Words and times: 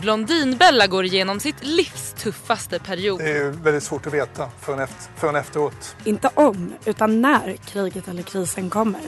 Blondinbella 0.00 0.86
går 0.86 1.04
igenom 1.04 1.40
sitt 1.40 1.66
livs 1.66 2.12
tuffaste 2.12 2.78
period. 2.78 3.18
Det 3.18 3.30
är 3.30 3.50
väldigt 3.50 3.82
svårt 3.82 4.06
att 4.06 4.14
veta 4.14 4.50
förrän, 4.50 4.78
efter, 4.78 5.12
förrän 5.20 5.36
efteråt. 5.36 5.96
Inte 6.04 6.30
om, 6.34 6.72
utan 6.86 7.20
när 7.20 7.56
kriget 7.56 8.08
eller 8.08 8.22
krisen 8.22 8.70
kommer. 8.70 9.00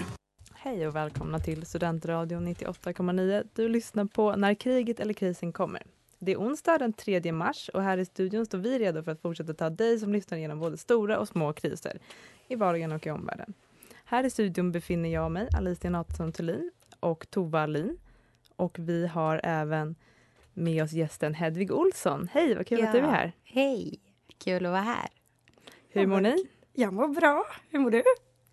Hej 0.55 0.89
och 0.89 0.97
välkomna 0.97 1.39
till 1.39 1.67
Studentradion 1.67 2.49
98,9. 2.49 3.49
Du 3.55 3.69
lyssnar 3.69 4.05
på 4.05 4.37
När 4.37 4.55
kriget 4.55 5.01
eller 5.01 5.15
krisen 5.15 5.53
kommer. 5.53 5.83
Det 6.19 6.33
är 6.33 6.37
onsdag 6.37 6.79
den 6.79 6.93
3 6.93 7.33
mars 7.33 7.71
och 7.75 7.83
här 7.83 7.99
i 7.99 8.05
studion 8.05 8.47
står 8.47 8.59
vi 8.59 8.79
redo 8.79 9.03
för 9.03 9.13
att 9.13 9.21
fortsätta 9.21 9.55
ta 9.55 9.71
dig 9.71 9.99
som 9.99 10.13
lyssnar 10.13 10.39
igenom 10.39 10.59
både 10.59 10.77
stora 10.77 11.19
och 11.19 11.29
små 11.29 11.53
kriser 11.53 11.99
i 12.49 12.55
vardagen 12.55 12.93
och 12.93 13.07
i 13.07 13.11
omvärlden. 13.11 13.55
Här 14.05 14.25
i 14.25 14.31
studion 14.31 14.73
befinner 14.73 15.09
jag 15.09 15.31
mig, 15.33 15.49
Alicia 15.57 15.91
Nathsson 15.91 16.33
Thulin 16.33 16.71
och 17.01 17.27
Tova 17.31 17.61
Alin. 17.61 17.99
Och 18.57 18.77
vi 18.79 19.07
har 19.07 19.41
även 19.45 19.95
med 20.55 20.83
oss 20.83 20.93
gästen 20.93 21.35
Hedvig 21.35 21.73
Olsson. 21.73 22.29
Hej, 22.33 22.55
vad 22.55 22.67
kul 22.67 22.81
ja. 22.81 22.87
att 22.87 22.93
du 22.93 22.99
är 22.99 23.03
här. 23.03 23.33
Hej, 23.45 24.01
kul 24.39 24.67
att 24.67 24.73
vara 24.73 24.83
här. 24.83 25.09
Hur 25.89 26.07
mår 26.07 26.21
ni? 26.21 26.47
Jag 26.73 26.93
mår 26.93 27.09
bra. 27.09 27.45
Hur 27.69 27.79
mår 27.79 27.91
du? 27.91 28.03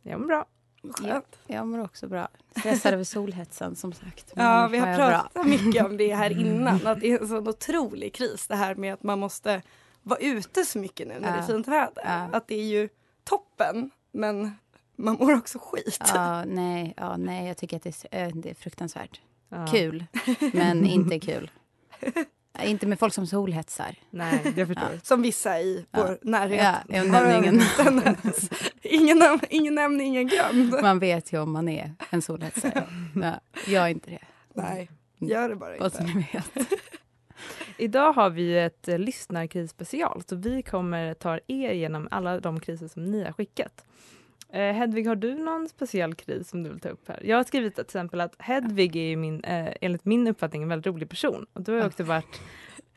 Jag 0.02 0.20
mår 0.20 0.28
bra. 0.28 0.46
Jag, 1.04 1.24
jag 1.48 1.68
mår 1.68 1.84
också 1.84 2.08
bra. 2.08 2.28
Stressad 2.60 2.94
över 2.94 3.04
solhetsen 3.04 3.76
som 3.76 3.94
sagt. 3.94 4.34
ja, 4.36 4.68
vi 4.72 4.78
har 4.78 4.96
pratat 4.96 5.34
bra. 5.34 5.44
mycket 5.44 5.86
om 5.86 5.98
det 5.98 6.16
här 6.16 6.40
innan. 6.40 6.88
Att 6.88 7.00
det 7.00 7.12
är 7.12 7.22
en 7.22 7.28
sån 7.28 7.48
otrolig 7.48 8.14
kris 8.14 8.48
det 8.48 8.56
här 8.56 8.76
med 8.76 8.94
att 8.94 9.04
man 9.04 9.20
måste 9.20 9.62
vara 10.04 10.20
ute 10.20 10.66
så 10.66 10.80
mycket 10.80 11.08
nu 11.08 11.14
när 11.20 11.30
ja. 11.30 11.36
det 11.36 11.40
är 11.40 11.48
fint 11.48 11.68
väder. 11.68 12.04
Ja. 12.06 12.30
Att 12.34 12.48
det 12.48 12.56
är 12.56 12.64
ju 12.64 12.90
toppen, 13.24 13.92
men 14.12 14.52
man 14.96 15.16
mår 15.20 15.34
också 15.34 15.60
skit. 15.62 16.12
Ja, 16.14 16.46
nej, 16.46 16.94
ja, 16.98 17.18
nej 17.18 17.48
jag 17.48 17.58
tycker 17.58 17.78
att 17.78 17.84
det 17.84 18.06
är, 18.12 18.32
det 18.32 18.50
är 18.50 18.56
fruktansvärt. 18.56 19.22
Ja. 19.50 19.68
Kul, 19.72 20.06
men 20.54 20.86
inte 20.86 21.20
kul. 21.20 21.52
Inte 22.64 22.88
med 22.88 23.00
folk 23.00 23.14
som 23.14 23.28
solhetsar. 23.28 23.96
Nej, 24.10 24.54
det 24.56 24.66
förstår 24.66 24.90
ja. 24.94 25.00
Som 25.04 25.22
vissa 25.22 25.60
i 25.60 25.86
vår 25.92 26.08
ja. 26.08 26.18
närhet. 26.22 26.78
Ja, 26.88 27.38
ingen. 27.38 27.62
ingen, 28.82 29.40
ingen 29.50 29.76
nämnd, 29.76 30.02
ingen 30.02 30.28
glömd. 30.28 30.76
Man 30.82 31.00
vet 31.00 31.34
ju 31.34 31.42
om 31.42 31.52
man 31.52 31.70
är 31.70 31.94
en 32.10 32.22
solhetsare. 32.22 32.84
Ja, 33.16 33.40
jag 33.68 33.84
är 33.84 33.88
inte 33.88 34.10
det. 34.10 34.24
Nej, 34.54 34.90
gör 35.18 35.50
det 35.50 35.56
bara 35.56 35.76
inte. 35.78 35.84
Vad 35.84 36.16
ni 36.16 36.28
vet. 36.34 36.72
Idag 37.78 38.14
har 38.14 38.30
vi 38.30 38.58
ett 38.58 38.88
eh, 38.88 39.00
lyssnarkrisspecial, 39.00 40.24
så 40.30 40.36
vi 40.36 40.62
kommer 40.62 41.14
ta 41.14 41.40
er 41.48 41.72
igenom 41.72 42.08
alla 42.12 42.40
de 42.40 42.60
kriser 42.60 42.88
som 42.88 43.12
ni 43.12 43.24
har 43.24 43.32
skickat. 43.32 43.86
Eh, 44.54 44.74
Hedvig, 44.74 45.08
har 45.08 45.16
du 45.16 45.36
någon 45.36 45.70
speciell 45.70 46.16
kris 46.16 46.50
som 46.50 46.64
du 46.64 46.70
vill 46.70 46.80
ta 46.80 46.90
upp 46.90 47.08
här? 47.08 47.22
Jag 47.24 47.38
har 47.38 47.44
skrivit 47.44 47.76
till 47.76 47.84
exempel 47.84 48.22
att 48.22 48.36
Hedvig 48.40 48.96
är 48.96 49.16
min, 49.16 49.44
eh, 49.44 49.74
enligt 49.82 50.06
min 50.06 50.28
uppfattning 50.28 50.64
en 50.64 50.70
väldigt 50.70 50.88
rolig 50.88 51.10
person. 51.10 51.46
Och 51.54 51.62
du 51.62 51.72
har 51.72 51.88
också 51.88 52.04
varit 52.04 52.42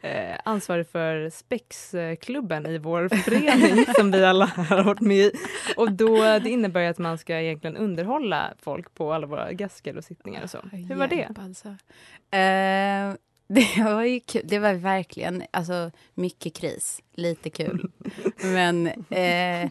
eh, 0.00 0.36
ansvarig 0.44 0.86
för 0.86 1.30
Spexklubben 1.30 2.66
i 2.66 2.78
vår 2.78 3.08
förening 3.08 3.84
som 3.96 4.10
vi 4.10 4.24
alla 4.24 4.44
har 4.46 4.84
varit 4.84 5.00
med 5.00 5.16
i. 5.16 5.32
Och 5.76 5.92
då, 5.92 6.16
det 6.16 6.50
innebär 6.50 6.90
att 6.90 6.98
man 6.98 7.18
ska 7.18 7.40
egentligen 7.40 7.76
underhålla 7.76 8.54
folk 8.58 8.94
på 8.94 9.12
alla 9.12 9.26
våra 9.26 9.52
gasker 9.52 9.96
och 9.96 10.04
sittningar 10.04 10.42
och 10.42 10.50
så. 10.50 10.58
Hur 10.72 10.94
var 10.94 11.08
det? 11.08 11.28
Alltså. 11.38 11.76
Det 13.52 13.82
var 13.84 14.02
ju 14.04 14.20
kul. 14.20 14.42
Det 14.44 14.58
var 14.58 14.74
verkligen 14.74 15.42
alltså, 15.50 15.90
mycket 16.14 16.54
kris. 16.54 17.02
Lite 17.14 17.50
kul. 17.50 17.90
Men 18.42 18.86
och 18.86 19.70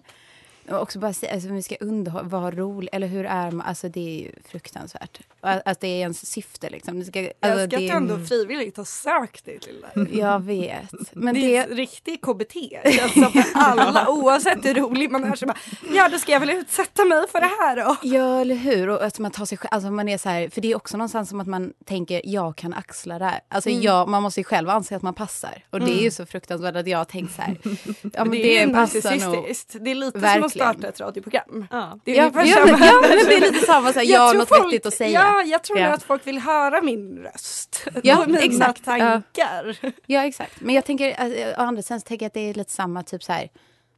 också 0.78 1.00
bara 1.00 1.14
säga, 1.14 1.34
alltså, 1.34 1.50
vi 1.50 1.64
ska 1.64 1.76
underhålla, 1.80 2.24
vara 2.24 2.52
rolig, 2.52 2.90
eller 2.92 3.08
hur 3.08 3.26
är 3.26 3.52
man? 3.52 3.68
Alltså 3.68 3.90
det 3.90 4.00
är 4.00 4.24
ju 4.24 4.32
fruktansvärt. 4.46 5.20
Att 5.42 5.80
det 5.80 5.88
är 5.88 6.00
ens 6.00 6.32
syfte 6.32 6.70
liksom. 6.70 7.00
Det 7.00 7.06
ska, 7.06 7.20
alltså, 7.20 7.34
jag 7.42 7.60
ska 7.60 7.68
det, 7.68 7.76
att 7.76 7.92
du 7.92 7.98
ändå 7.98 8.26
frivilligt 8.26 8.78
har 8.78 8.84
sökt 8.84 9.46
dig 9.46 9.60
till 9.60 9.86
det. 9.94 10.18
Jag 10.18 10.44
vet. 10.44 10.92
Men 11.14 11.36
det, 11.36 11.42
det 11.42 11.58
är 11.58 11.68
riktig 11.68 12.22
KBT. 12.22 12.56
Alltså 13.04 13.20
för 13.20 13.44
alla, 13.54 14.10
oavsett 14.10 14.66
hur 14.66 14.74
rolig 14.74 15.12
man 15.12 15.24
är 15.24 15.36
så 15.36 15.46
bara, 15.46 15.58
ja 15.94 16.10
då 16.10 16.18
ska 16.18 16.32
jag 16.32 16.40
väl 16.40 16.50
utsätta 16.50 17.06
mig 17.06 17.28
för 17.32 17.42
det 17.42 17.52
här 17.60 17.76
då. 17.76 17.96
Ja 18.04 18.42
eller 18.42 18.56
hur. 18.56 18.90
Och 18.90 19.04
att 19.04 19.20
man 19.20 19.32
tar 19.32 19.46
sig 19.46 19.58
själv, 19.58 19.70
alltså 19.72 19.92
man 19.92 20.10
är 20.10 20.18
så 20.18 20.30
här, 20.30 20.50
för 20.50 20.62
det 20.62 20.72
är 20.72 20.76
också 20.76 20.98
någonstans 20.98 21.30
som 21.30 21.40
att 21.40 21.48
man 21.48 21.74
tänker, 21.86 22.22
jag 22.24 22.56
kan 22.56 22.74
axla 22.74 23.20
det 23.20 23.26
här. 23.26 23.40
Alltså 23.48 23.70
mm. 23.70 23.82
jag, 23.82 24.10
man 24.10 24.24
måste 24.24 24.40
ju 24.40 24.44
själv 24.44 24.70
anse 24.70 24.96
att 24.96 25.02
man 25.02 25.14
passar. 25.14 25.64
Och 25.70 25.80
det 25.80 25.86
är 25.86 25.94
ju 25.94 26.00
mm. 26.00 26.12
så 26.12 26.26
fruktansvärt 26.26 26.76
att 26.76 26.88
jag 26.88 26.98
har 26.98 27.06
tänkt 27.06 27.36
så 27.36 27.42
här, 27.42 27.58
ja 28.14 28.26
men 28.26 28.32
det, 28.32 28.38
det 28.38 28.60
är 28.60 28.74
passar 28.74 29.26
nog. 29.26 29.56
Det 29.84 29.92
är 29.92 29.96
lite 29.96 30.20
verkligen. 30.20 30.50
som 30.50 30.64
att 30.66 30.74
starta 30.74 30.88
ett 30.88 31.00
radioprogram. 31.00 31.68
Ja. 31.72 32.00
Det 32.04 32.18
är, 32.18 32.24
ja, 32.24 32.46
ja, 32.46 32.66
men, 32.66 32.80
ja, 32.84 33.02
men 33.02 33.26
det 33.28 33.36
är 33.36 33.52
lite 33.52 33.66
samma, 33.66 33.94
så 33.94 34.00
här, 34.00 34.06
jag, 34.06 34.20
jag 34.20 34.22
har 34.22 34.34
något 34.34 34.50
folk, 34.50 34.66
vettigt 34.66 34.86
att 34.86 34.94
säga. 34.94 35.20
Ja, 35.20 35.29
jag 35.46 35.64
tror 35.64 35.80
ja. 35.80 35.94
att 35.94 36.04
folk 36.04 36.28
vill 36.28 36.40
höra 36.40 36.82
min 36.82 37.18
röst. 37.18 37.88
Ja, 38.04 38.24
mina 38.28 38.40
exakt. 38.40 38.86
tankar. 38.86 39.78
Ja. 39.82 39.92
ja, 40.06 40.26
exakt. 40.26 40.62
Men 40.62 40.76
jag 40.76 40.86
tänker, 40.86 41.14
alltså, 41.14 41.40
å 41.40 41.66
andra 41.66 41.82
sidan 41.82 42.02
tänker 42.02 42.24
jag 42.24 42.28
att 42.28 42.34
det 42.34 42.50
är 42.50 42.54
lite 42.54 42.72
samma, 42.72 43.04
typ 43.04 43.24
så 43.24 43.34
här, 43.34 43.50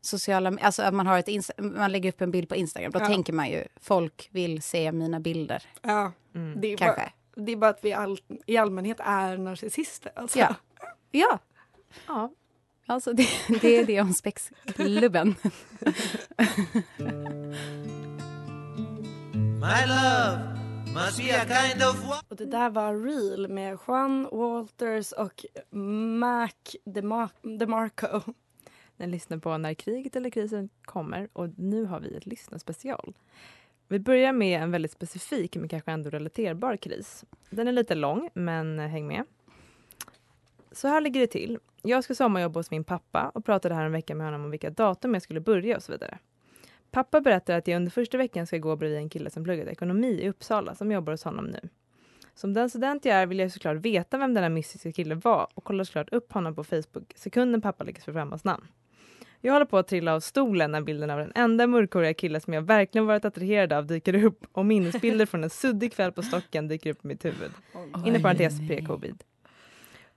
sociala, 0.02 0.58
alltså 0.62 0.84
att 0.84 0.94
man, 0.94 1.08
har 1.08 1.20
ett 1.20 1.52
man 1.58 1.92
lägger 1.92 2.10
upp 2.10 2.22
en 2.22 2.32
bild 2.32 2.50
på 2.50 2.56
Instagram, 2.56 2.92
då 2.92 3.00
ja. 3.00 3.08
tänker 3.08 3.34
man 3.34 3.50
ju, 3.50 3.64
folk 3.82 4.30
vill 4.32 4.62
se 4.62 4.92
mina 4.92 5.20
bilder. 5.20 5.64
Ja, 5.82 6.12
mm. 6.36 6.62
det 6.62 6.74
är 6.74 6.78
Kanske. 6.78 7.02
Bara, 7.02 7.46
det 7.46 7.52
är 7.52 7.56
bara 7.56 7.70
att 7.70 7.84
vi 7.84 7.94
all, 7.94 8.20
i 8.46 8.58
allmänhet 8.58 8.98
är 9.00 9.38
narcissister. 9.38 10.12
Alltså. 10.16 10.40
Ja. 10.40 10.56
ja. 11.12 11.40
ja. 12.08 12.32
Alltså 12.86 13.14
det, 13.14 13.28
det 13.62 13.78
är 13.78 13.86
det 13.86 14.02
om 14.02 14.14
spexklubben. 14.14 15.36
My 19.62 19.86
love 19.88 20.61
kind 20.92 21.84
of 21.84 22.22
och 22.30 22.36
det 22.36 22.46
där 22.46 22.70
var 22.70 22.96
Real 22.96 23.48
med 23.48 23.78
Juan 23.88 24.30
Walters 24.32 25.12
och 25.12 25.46
Mac 26.20 26.50
DeMar 26.86 27.30
DeMarco. 27.42 28.22
Den 28.98 29.12
lyssnar 29.12 29.38
på 29.38 29.58
När 29.58 29.74
kriget 29.74 30.16
eller 30.16 30.30
krisen 30.30 30.70
kommer 30.86 31.30
och 31.34 31.50
nu 31.58 31.86
har 31.86 32.00
vi 32.00 32.16
ett 32.16 32.26
lyssnarspecial. 32.26 33.14
Vi 33.88 34.00
börjar 34.00 34.34
med 34.34 34.62
en 34.62 34.72
väldigt 34.72 34.92
specifik 34.92 35.56
men 35.56 35.68
kanske 35.68 35.92
ändå 35.92 36.10
relaterbar 36.10 36.78
kris. 36.78 37.26
Den 37.50 37.68
är 37.68 37.72
lite 37.72 37.96
lång, 37.96 38.30
men 38.34 38.80
häng 38.80 39.08
med. 39.08 39.24
Så 40.72 40.88
här 40.88 41.02
ligger 41.02 41.22
det 41.22 41.28
till. 41.28 41.60
Jag 41.82 42.04
ska 42.04 42.16
sommarjobba 42.16 42.60
hos 42.60 42.72
min 42.72 42.84
pappa 42.84 43.32
och 43.34 43.46
pratade 43.46 43.76
här 43.76 43.86
en 43.86 43.92
vecka 43.92 44.16
med 44.16 44.28
honom 44.28 44.46
om 44.46 44.52
vilka 44.52 44.70
datum 44.70 45.14
jag 45.14 45.24
skulle 45.24 45.40
börja 45.40 45.76
och 45.76 45.84
så 45.84 45.92
vidare. 45.92 46.18
Pappa 46.92 47.22
berättar 47.22 47.58
att 47.58 47.68
jag 47.68 47.76
under 47.76 47.92
första 47.92 48.18
veckan 48.18 48.48
ska 48.48 48.58
gå 48.58 48.76
bredvid 48.76 48.98
en 48.98 49.10
kille 49.10 49.30
som 49.30 49.44
pluggade 49.44 49.72
ekonomi 49.72 50.22
i 50.22 50.30
Uppsala 50.30 50.76
som 50.76 50.92
jobbar 50.92 51.14
hos 51.14 51.24
honom 51.24 51.46
nu. 51.46 51.70
Som 52.36 52.54
den 52.54 52.70
student 52.70 53.06
jag 53.06 53.16
är 53.16 53.26
vill 53.26 53.40
jag 53.40 53.52
såklart 53.52 53.78
veta 53.78 54.18
vem 54.18 54.34
den 54.34 54.44
här 54.44 54.50
mystiska 54.50 54.92
killen 54.92 55.20
var 55.20 55.48
och 55.54 55.64
kollar 55.64 55.84
såklart 55.84 56.10
upp 56.10 56.34
honom 56.34 56.56
på 56.56 56.64
Facebook 56.64 57.14
sekunden 57.16 57.62
pappa 57.62 57.84
lyckas 57.84 58.06
få 58.06 58.14
fram 58.14 58.30
hans 58.30 58.44
namn. 58.44 58.68
Jag 59.42 59.54
håller 59.54 59.66
på 59.66 59.78
att 59.78 59.88
trilla 59.88 60.14
av 60.14 60.20
stolen 60.20 60.72
när 60.72 60.82
bilden 60.82 61.10
av 61.10 61.20
den 61.20 61.32
enda 61.36 61.68
mörkhåriga 61.68 62.14
killen 62.14 62.42
som 62.42 62.54
jag 62.54 62.62
verkligen 62.62 63.06
varit 63.06 63.26
attraherad 63.26 63.74
av 63.74 63.86
dyker 63.86 64.26
upp 64.26 64.46
och 64.52 64.66
minnesbilder 64.66 65.26
från 65.26 65.44
en 65.44 65.50
suddig 65.50 65.94
kväll 65.94 66.12
på 66.12 66.22
Stocken 66.22 66.68
dyker 66.68 66.90
upp 66.90 67.06
i 67.06 67.08
mitt 67.08 67.26
huvud. 67.26 67.52
Inom 68.06 68.22
parentes 68.22 68.60
pre-covid. 68.60 69.16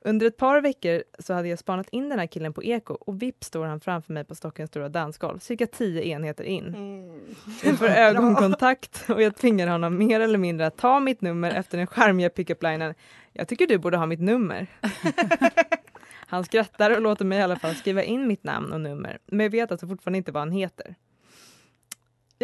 Under 0.06 0.26
ett 0.26 0.36
par 0.36 0.60
veckor 0.60 1.02
så 1.18 1.34
hade 1.34 1.48
jag 1.48 1.58
spanat 1.58 1.88
in 1.88 2.08
den 2.08 2.18
här 2.18 2.26
killen 2.26 2.52
på 2.52 2.64
Eko 2.64 2.94
och 2.94 3.22
vips 3.22 3.46
står 3.46 3.66
han 3.66 3.80
framför 3.80 4.12
mig 4.12 4.24
på 4.24 4.34
Stockens 4.34 4.70
stora 4.70 4.88
dansgolv, 4.88 5.38
cirka 5.38 5.66
tio 5.66 6.02
enheter 6.02 6.44
in. 6.44 6.66
Mm. 6.66 7.20
Vi 7.62 7.72
får 7.76 7.86
ögonkontakt 7.86 9.04
och 9.10 9.22
jag 9.22 9.36
tvingar 9.36 9.66
honom 9.66 9.98
mer 9.98 10.20
eller 10.20 10.38
mindre 10.38 10.66
att 10.66 10.76
ta 10.76 11.00
mitt 11.00 11.20
nummer 11.20 11.50
efter 11.50 11.78
den 11.78 11.86
charmiga 11.86 12.30
pickup-linen. 12.30 12.94
Jag 13.32 13.48
tycker 13.48 13.66
du 13.66 13.78
borde 13.78 13.96
ha 13.96 14.06
mitt 14.06 14.20
nummer. 14.20 14.66
Han 16.26 16.44
skrattar 16.44 16.90
och 16.90 17.00
låter 17.00 17.24
mig 17.24 17.38
i 17.38 17.42
alla 17.42 17.56
fall 17.56 17.74
skriva 17.74 18.02
in 18.02 18.26
mitt 18.26 18.44
namn 18.44 18.72
och 18.72 18.80
nummer, 18.80 19.18
men 19.26 19.40
jag 19.40 19.50
vet 19.50 19.72
alltså 19.72 19.86
fortfarande 19.86 20.18
inte 20.18 20.32
vad 20.32 20.40
han 20.40 20.52
heter. 20.52 20.94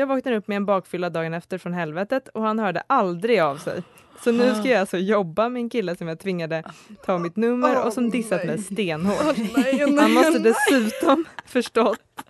Jag 0.01 0.07
vaknar 0.07 0.33
upp 0.33 0.49
med 0.49 0.57
en 0.57 0.67
bakfylla 0.67 1.11
dagen 1.11 1.35
efter 1.35 1.59
från 1.59 1.75
helvetet 1.75 2.29
och 2.29 2.43
han 2.43 2.59
hörde 2.59 2.83
aldrig 2.87 3.41
av 3.41 3.57
sig. 3.57 3.83
Så 4.25 4.33
nu 4.33 4.55
ska 4.55 4.69
jag 4.69 4.81
alltså 4.81 4.99
jobba 4.99 5.49
med 5.49 5.61
en 5.61 5.71
kille 5.71 5.97
som 5.97 6.09
jag 6.09 6.19
tvingade 6.19 6.63
ta 7.05 7.19
mitt 7.19 7.37
nummer 7.37 7.87
och 7.87 7.93
som 7.93 8.11
dissat 8.11 8.47
mig 8.47 8.59
stenhårt. 8.59 9.37
Han 10.01 10.13
måste 10.13 10.39
dessutom 10.39 11.25
förstått 11.47 12.25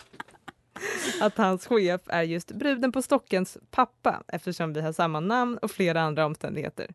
att 1.21 1.37
hans 1.37 1.67
chef 1.67 2.01
är 2.07 2.23
just 2.23 2.53
bruden 2.53 2.93
på 2.93 3.03
Stockens 3.03 3.59
pappa 3.71 4.23
eftersom 4.29 4.73
vi 4.73 4.81
har 4.81 4.93
samma 4.93 5.21
namn 5.21 5.59
och 5.59 5.71
flera 5.71 6.01
andra 6.01 6.27
omständigheter. 6.27 6.87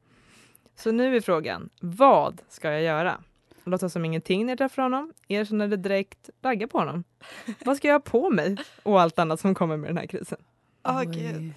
Så 0.75 0.91
nu 0.91 1.15
är 1.15 1.21
frågan, 1.21 1.69
vad 1.79 2.41
ska 2.49 2.71
jag 2.71 2.81
göra? 2.81 3.23
Låtsas 3.63 3.93
som 3.93 4.05
ingenting 4.05 4.45
när 4.45 4.51
jag 4.51 4.57
träffar 4.57 4.83
honom, 4.83 5.13
erkänna 5.27 5.67
det 5.67 5.77
direkt, 5.77 6.29
ragga 6.43 6.67
på 6.67 6.77
honom. 6.79 7.03
Vad 7.65 7.77
ska 7.77 7.87
jag 7.87 7.95
ha 7.95 7.99
på 7.99 8.29
mig? 8.29 8.57
Och 8.83 9.01
allt 9.01 9.19
annat 9.19 9.39
som 9.39 9.55
kommer 9.55 9.77
med 9.77 9.89
den 9.89 9.97
här 9.97 10.07
krisen. 10.07 10.37
Åh 10.85 11.03
gud. 11.03 11.53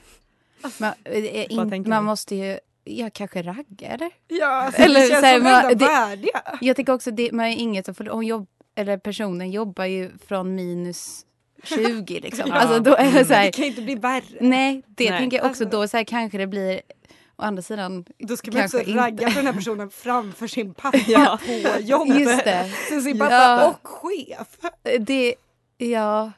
Man, 0.78 0.92
eh, 1.04 1.12
Vad 1.14 1.64
in, 1.64 1.70
tänker 1.70 1.90
man 1.90 2.04
måste 2.04 2.34
ju, 2.36 2.58
ja 2.84 3.10
kanske 3.12 3.42
ragga 3.42 3.88
eller? 3.88 4.10
Ja, 4.28 4.46
alltså, 4.46 4.82
eller 4.82 5.00
det 5.00 5.06
känns 5.08 5.20
så 5.20 5.26
här, 5.26 5.34
som 5.34 5.44
man- 5.44 5.68
det- 5.68 5.86
värdiga. 5.86 6.42
Jag 6.60 6.76
tänker 6.76 6.92
också 6.92 7.10
det, 7.10 7.32
man 7.32 7.46
är 7.46 7.56
inget, 7.56 7.96
för 7.96 8.04
hon 8.06 8.26
jobb, 8.26 8.46
eller 8.74 8.96
personen 8.98 9.50
jobbar 9.50 9.84
ju 9.84 10.10
från 10.28 10.54
minus 10.54 11.24
20 11.64 12.20
liksom. 12.20 12.44
Ja. 12.48 12.54
Alltså 12.54 12.78
då 12.80 12.94
är 12.94 13.12
det 13.12 13.24
så 13.24 13.34
här, 13.34 13.44
Det 13.44 13.52
kan 13.52 13.64
ju 13.64 13.70
inte 13.70 13.82
bli 13.82 13.94
värre. 13.94 14.22
nej 14.40 14.82
det 14.86 15.10
Nej. 15.10 15.18
tänker 15.18 15.36
jag 15.36 15.46
också 15.46 15.64
Alltså- 15.64 15.78
då 15.78 15.88
så 15.88 15.96
här 15.96 16.04
kanske 16.04 16.38
det 16.38 16.46
blir, 16.46 16.80
å 17.36 17.42
andra 17.42 17.62
sidan 17.62 18.04
Då 18.18 18.36
ska 18.36 18.50
man 18.52 18.64
också 18.64 18.78
inte. 18.80 18.92
ragga 19.02 19.28
på 19.30 19.34
den 19.34 19.46
här 19.46 19.52
personen 19.52 19.90
framför 19.90 20.46
sin 20.46 20.74
pappa 20.82 20.98
Ja. 21.06 21.38
på 21.46 21.80
jobbet. 21.80 22.20
Just 22.20 22.44
det. 22.44 22.70
Sin 23.02 23.18
pappa 23.18 23.34
Ja. 23.34 23.68
och 23.68 23.88
chef. 23.88 24.56
Det, 25.00 25.34
ja. 25.78 26.32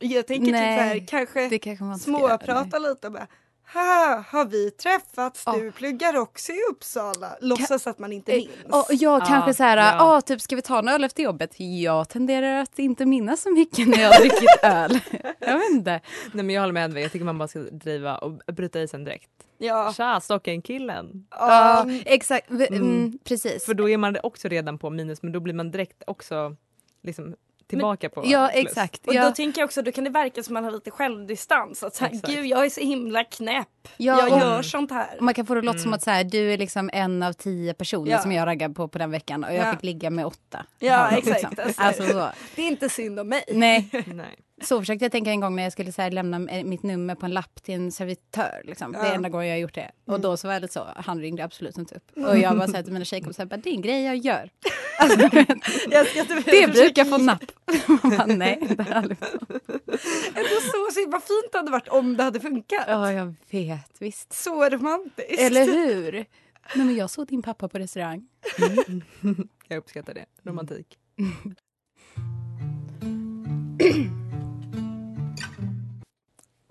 Jag 0.00 0.26
tänker 0.26 0.52
Nej, 0.52 1.00
typ 1.00 1.10
så 1.10 1.16
här, 1.16 1.26
kanske, 1.26 1.58
kanske 1.58 2.04
småprata 2.04 2.78
lite 2.78 3.10
med 3.10 3.26
Ha, 3.72 4.24
har 4.28 4.44
vi 4.44 4.70
träffats? 4.70 5.44
Du 5.44 5.72
pluggar 5.72 6.16
också 6.16 6.52
i 6.52 6.58
Uppsala. 6.70 7.36
Låtsas 7.40 7.86
att 7.86 7.98
man 7.98 8.12
inte 8.12 8.32
minns. 8.32 8.50
Och 8.64 8.86
jag 8.90 9.26
kanske 9.26 9.54
så 9.54 9.62
här, 9.62 9.76
ja. 9.76 9.96
ja. 9.98 10.20
typ 10.20 10.40
ska 10.40 10.56
vi 10.56 10.62
ta 10.62 10.78
en 10.78 10.88
öl 10.88 11.04
efter 11.04 11.22
jobbet? 11.22 11.54
Jag 11.58 12.08
tenderar 12.08 12.62
att 12.62 12.78
inte 12.78 13.06
minnas 13.06 13.42
så 13.42 13.50
mycket 13.50 13.88
när 13.88 14.02
jag 14.02 14.12
har 14.12 14.20
druckit 14.20 14.48
öl. 14.62 15.00
Jag 15.38 15.58
vet 15.58 15.70
inte. 15.70 16.00
Nej 16.32 16.44
men 16.44 16.50
jag 16.50 16.62
håller 16.62 16.72
med 16.72 16.84
Edvin, 16.84 17.02
jag 17.02 17.12
tycker 17.12 17.24
man 17.24 17.38
bara 17.38 17.48
ska 17.48 17.58
driva 17.58 18.18
och 18.18 18.32
bryta 18.32 18.80
isen 18.80 19.04
direkt. 19.04 19.30
Ja. 19.58 19.92
Tja, 19.96 20.20
Stocken-killen! 20.20 21.26
Ja, 21.30 21.86
exakt. 22.04 22.50
Mm. 22.50 22.74
Mm. 22.74 23.18
precis. 23.24 23.64
För 23.64 23.74
då 23.74 23.88
är 23.88 23.96
man 23.96 24.16
också 24.22 24.48
redan 24.48 24.78
på 24.78 24.90
minus 24.90 25.22
men 25.22 25.32
då 25.32 25.40
blir 25.40 25.54
man 25.54 25.70
direkt 25.70 26.02
också 26.06 26.56
liksom 27.02 27.36
tillbaka 27.68 28.08
på 28.08 28.22
Ja, 28.26 28.48
plus. 28.52 28.66
exakt. 28.66 29.06
Och 29.06 29.14
Ja. 29.14 29.24
då 29.24 29.30
tänker 29.30 29.60
jag 29.60 29.66
också, 29.66 29.82
då 29.82 29.92
kan 29.92 30.04
det 30.04 30.10
verka 30.10 30.42
som 30.42 30.54
man 30.54 30.64
har 30.64 30.70
lite 30.70 30.90
självdistans. 30.90 31.82
Att 31.82 31.94
så 31.94 32.04
här, 32.04 32.12
gud 32.26 32.46
jag 32.46 32.64
är 32.64 32.70
så 32.70 32.80
himla 32.80 33.24
knäpp. 33.24 33.68
Ja, 33.96 34.18
jag 34.18 34.32
och- 34.32 34.38
gör 34.38 34.62
sånt 34.62 34.90
här. 34.90 35.18
Man 35.20 35.34
kan 35.34 35.46
få 35.46 35.54
det 35.54 35.58
att 35.58 35.64
låta 35.64 35.78
som 35.78 35.88
Mm. 35.88 35.94
att 35.96 36.02
så 36.02 36.10
här, 36.10 36.24
du 36.24 36.52
är 36.52 36.58
liksom 36.58 36.90
en 36.92 37.22
av 37.22 37.32
tio 37.32 37.74
personer 37.74 38.10
Ja. 38.10 38.18
som 38.18 38.32
jag 38.32 38.46
raggade 38.46 38.74
på 38.74 38.88
på 38.88 38.98
den 38.98 39.10
veckan 39.10 39.44
och 39.44 39.54
jag 39.54 39.66
Ja. 39.66 39.72
fick 39.72 39.82
ligga 39.82 40.10
med 40.10 40.26
åtta. 40.26 40.66
Ja, 40.78 41.10
liksom. 41.16 41.32
exakt. 41.32 41.58
Alltså, 41.58 41.82
Alltså 41.82 42.06
så. 42.06 42.28
Det 42.56 42.62
är 42.62 42.66
inte 42.68 42.88
synd 42.88 43.20
om 43.20 43.28
mig. 43.28 43.44
Nej. 43.52 43.90
Nej. 44.06 44.36
Så 44.62 44.80
försökte 44.80 45.04
jag 45.04 45.12
tänka 45.12 45.30
en 45.30 45.40
gång 45.40 45.56
när 45.56 45.62
jag 45.62 45.72
skulle 45.72 45.92
så 45.92 46.02
här, 46.02 46.10
lämna 46.10 46.50
eh, 46.50 46.64
mitt 46.64 46.82
nummer 46.82 47.14
på 47.14 47.26
en 47.26 47.34
lapp 47.34 47.62
till 47.62 47.74
en 47.74 47.92
servitör. 47.92 48.60
Liksom. 48.64 48.92
Det 48.92 48.98
är 48.98 49.06
Ja. 49.06 49.12
enda 49.14 49.28
gången 49.28 49.46
jag 49.48 49.54
har 49.54 49.60
gjort 49.60 49.74
det. 49.74 49.90
Och 50.04 50.08
Mm. 50.08 50.20
då 50.20 50.36
så 50.36 50.48
var 50.48 50.60
det 50.60 50.72
så, 50.72 50.86
han 50.96 51.20
ringde 51.20 51.44
absolut 51.44 51.78
inte 51.78 51.94
upp. 51.94 52.10
Och 52.26 52.38
jag 52.38 52.58
bara 52.58 52.68
sa 52.68 52.82
till 52.82 52.92
mina 52.92 53.04
tjejkompisar, 53.04 53.44
det 53.44 53.70
är 53.70 53.74
en 53.74 53.82
grej 53.82 54.04
jag 54.04 54.16
gör. 54.16 54.50
Jag 55.90 56.06
ska 56.06 56.24
Det 56.44 56.72
brukar 56.72 57.04
få 57.04 57.18
napp. 57.18 57.42
Man 57.86 57.98
bara, 58.16 58.26
Nej, 58.26 58.58
det 58.76 58.82
har 58.82 58.94
aldrig 58.94 59.18
Ändå 60.34 60.48
så, 60.62 60.88
så 60.92 61.10
vad 61.10 61.22
fint 61.22 61.52
det 61.52 61.58
hade 61.58 61.70
varit 61.70 61.88
om 61.88 62.16
det 62.16 62.22
hade 62.22 62.40
funkat. 62.40 62.84
Ja, 62.88 63.12
jag 63.12 63.34
vet. 63.50 63.90
Visst. 63.98 64.32
Så 64.32 64.68
romantiskt. 64.68 65.40
Eller 65.40 65.64
hur? 65.66 66.12
Nej, 66.12 66.26
men 66.86 66.96
jag 66.96 67.10
såg 67.10 67.26
din 67.26 67.42
pappa 67.42 67.68
på 67.68 67.78
restaurang. 67.78 68.28
Jag 69.68 69.78
uppskattar 69.78 70.14
det, 70.14 70.24
romantik. 70.44 70.98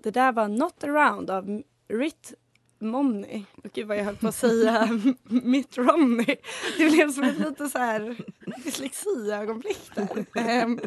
Det 0.06 0.12
där 0.12 0.32
var 0.32 0.48
Not 0.48 0.84
around 0.84 1.30
av 1.30 1.64
Rit 1.88 2.34
Momney. 2.80 3.44
Gud 3.74 3.88
vad 3.88 3.98
jag 3.98 4.04
höll 4.04 4.16
på 4.16 4.28
att 4.28 4.36
säga 4.36 4.90
Mitt 5.24 5.78
Romney. 5.78 6.36
Det 6.78 6.90
blev 6.92 7.12
som 7.12 7.24
ett 7.24 7.40
lite 7.40 7.70
så 7.70 7.78
här 7.78 8.18
dyslexi-ögonblick 8.64 9.96
där. 9.96 10.26
Ehm, 10.36 10.80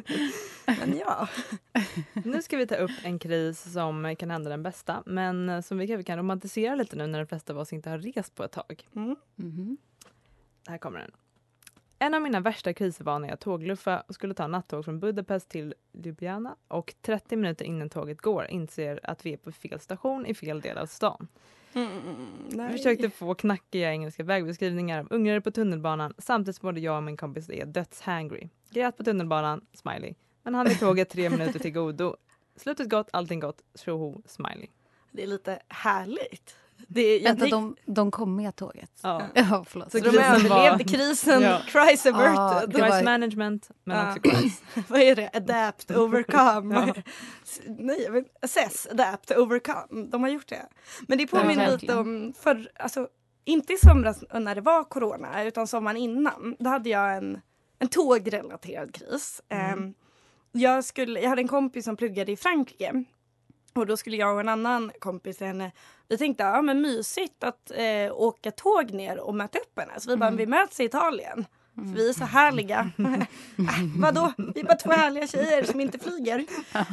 Men 0.67 0.99
ja. 0.99 1.29
Nu 2.25 2.43
ska 2.43 2.56
vi 2.56 2.67
ta 2.67 2.75
upp 2.75 2.91
en 3.03 3.19
kris 3.19 3.73
som 3.73 4.17
kan 4.19 4.31
hända 4.31 4.50
den 4.50 4.62
bästa 4.62 5.03
men 5.06 5.62
som 5.62 5.79
vi 5.79 5.87
kanske 5.87 6.05
kan 6.05 6.19
romantisera 6.19 6.75
lite 6.75 6.97
nu 6.97 7.06
när 7.06 7.19
de 7.19 7.26
flesta 7.26 7.53
av 7.53 7.59
oss 7.59 7.73
inte 7.73 7.91
har 7.91 7.99
rest 7.99 8.35
på 8.35 8.44
ett 8.44 8.53
tag. 8.53 8.88
Mm. 8.97 9.17
Mhm. 9.37 9.76
Här 10.69 10.79
kommer 10.79 10.99
den. 10.99 11.11
En 11.98 12.14
av 12.14 12.22
mina 12.22 12.40
värsta 12.40 12.72
kriser 12.72 13.04
var 13.04 13.18
när 13.18 13.28
jag 13.28 13.40
tågluffa 13.40 14.00
och 14.00 14.14
skulle 14.14 14.34
ta 14.34 14.46
nattåg 14.46 14.84
från 14.84 15.00
Budapest 15.00 15.48
till 15.48 15.74
Ljubljana 15.92 16.56
och 16.68 16.94
30 17.02 17.36
minuter 17.36 17.64
innan 17.64 17.90
tåget 17.90 18.20
går 18.20 18.44
inser 18.46 19.00
att 19.02 19.26
vi 19.26 19.32
är 19.32 19.36
på 19.36 19.52
fel 19.52 19.80
station 19.80 20.26
i 20.26 20.34
fel 20.34 20.60
del 20.60 20.78
av 20.78 20.86
stan. 20.86 21.28
Mm, 21.72 21.88
Jag 22.50 22.72
försökte 22.72 23.10
få 23.10 23.34
knackiga 23.34 23.90
engelska 23.92 24.22
vägbeskrivningar 24.22 25.00
av 25.00 25.06
ungrare 25.10 25.40
på 25.40 25.50
tunnelbanan 25.50 26.14
samtidigt 26.18 26.56
som 26.56 26.66
både 26.66 26.80
jag 26.80 26.96
och 26.96 27.02
min 27.02 27.16
kompis 27.16 27.50
är 27.50 27.66
dödshangry. 27.66 28.48
Grät 28.70 28.96
på 28.96 29.04
tunnelbanan, 29.04 29.66
smiley. 29.72 30.14
Men 30.42 30.54
han 30.54 30.66
i 30.66 30.74
tåget 30.74 31.08
tre 31.10 31.30
minuter 31.30 31.58
till 31.58 31.72
godo. 31.72 32.16
Slutet 32.56 32.90
gott, 32.90 33.08
allting 33.12 33.40
gott, 33.40 33.62
tjoho, 33.74 34.22
smiley. 34.26 34.66
Det 35.12 35.22
är 35.22 35.26
lite 35.26 35.62
härligt. 35.68 36.56
Det 36.87 37.01
är, 37.01 37.17
jag 37.19 37.25
Vänta, 37.25 37.41
tänk- 37.41 37.51
de, 37.51 37.77
de 37.87 38.11
kom 38.11 38.37
med 38.37 38.56
tåget? 38.56 38.91
Ja. 39.03 39.23
Ja, 39.35 39.65
förlåt. 39.69 39.93
Så 39.93 39.99
de 39.99 40.08
överlevde 40.19 40.85
krisen, 40.85 41.43
Ja. 41.43 41.58
cries 41.67 42.05
Ja, 42.06 42.13
averted. 42.15 42.70
det 42.70 42.81
var- 42.81 42.89
Crisis 42.89 43.05
management, 43.05 43.70
men 43.85 43.97
Ja. 43.97 44.08
också 44.11 44.20
crisis. 44.31 44.63
Vad 44.89 45.01
är 45.01 45.17
det? 45.17 45.31
Adapt, 45.35 45.91
overcome. 45.97 46.75
Ja. 46.75 47.03
Nej, 47.67 48.11
vet, 48.11 48.44
assess, 48.44 48.87
adapt, 48.91 49.31
overcome. 49.31 50.06
De 50.11 50.23
har 50.23 50.31
gjort 50.31 50.49
det. 50.49 50.67
Men 51.08 51.19
det 51.19 51.27
påminner 51.27 51.65
Ja, 51.65 51.77
lite 51.77 51.94
om 51.97 52.32
förr, 52.41 52.70
alltså 52.81 53.08
inte 53.44 53.73
i 53.73 53.77
somras 53.77 54.25
när 54.35 54.55
det 54.55 54.61
var 54.61 54.85
corona 54.85 55.44
utan 55.44 55.67
sommaren 55.67 55.97
innan. 55.97 56.56
Då 56.58 56.70
hade 56.70 56.89
jag 56.89 57.17
en, 57.17 57.41
en 57.79 57.89
tågrelaterad 57.89 58.94
kris. 58.94 59.43
Ehm, 59.49 59.94
jag, 60.53 60.85
skulle, 60.85 61.20
jag 61.20 61.29
hade 61.29 61.43
en 61.43 61.49
kompis 61.49 61.85
som 61.85 61.97
pluggade 61.97 62.32
i 62.32 62.37
Frankrike. 62.37 63.05
Och 63.75 63.87
då 63.87 63.96
skulle 63.96 64.17
jag 64.17 64.34
och 64.34 64.41
en 64.41 64.48
annan 64.48 64.93
kompis 64.98 65.37
till 65.37 65.46
henne, 65.46 65.72
vi 66.08 66.19
tänkte 66.19 66.44
ja 66.44 66.63
men 66.63 66.81
mysigt 66.81 67.44
att 67.44 67.70
eh, 67.70 68.13
åka 68.13 68.51
tåg 68.51 68.91
ner 68.91 69.19
och 69.19 69.34
möta 69.34 69.58
upp 69.58 69.79
henne. 69.79 70.01
Så 70.01 70.10
vi 70.10 70.17
bara, 70.17 70.31
vi 70.31 70.46
möts 70.46 70.81
i 70.81 70.84
Italien. 70.84 71.46
För 71.75 71.94
vi 71.94 72.08
är 72.08 72.13
så 72.13 72.25
härliga. 72.25 72.91
äh, 72.98 73.25
vadå? 73.98 74.32
Vi 74.55 74.60
är 74.60 74.65
bara 74.65 74.77
två 74.77 74.91
härliga 74.91 75.27
tjejer 75.27 75.65
som 75.65 75.81
inte 75.81 75.98
flyger. 75.98 76.39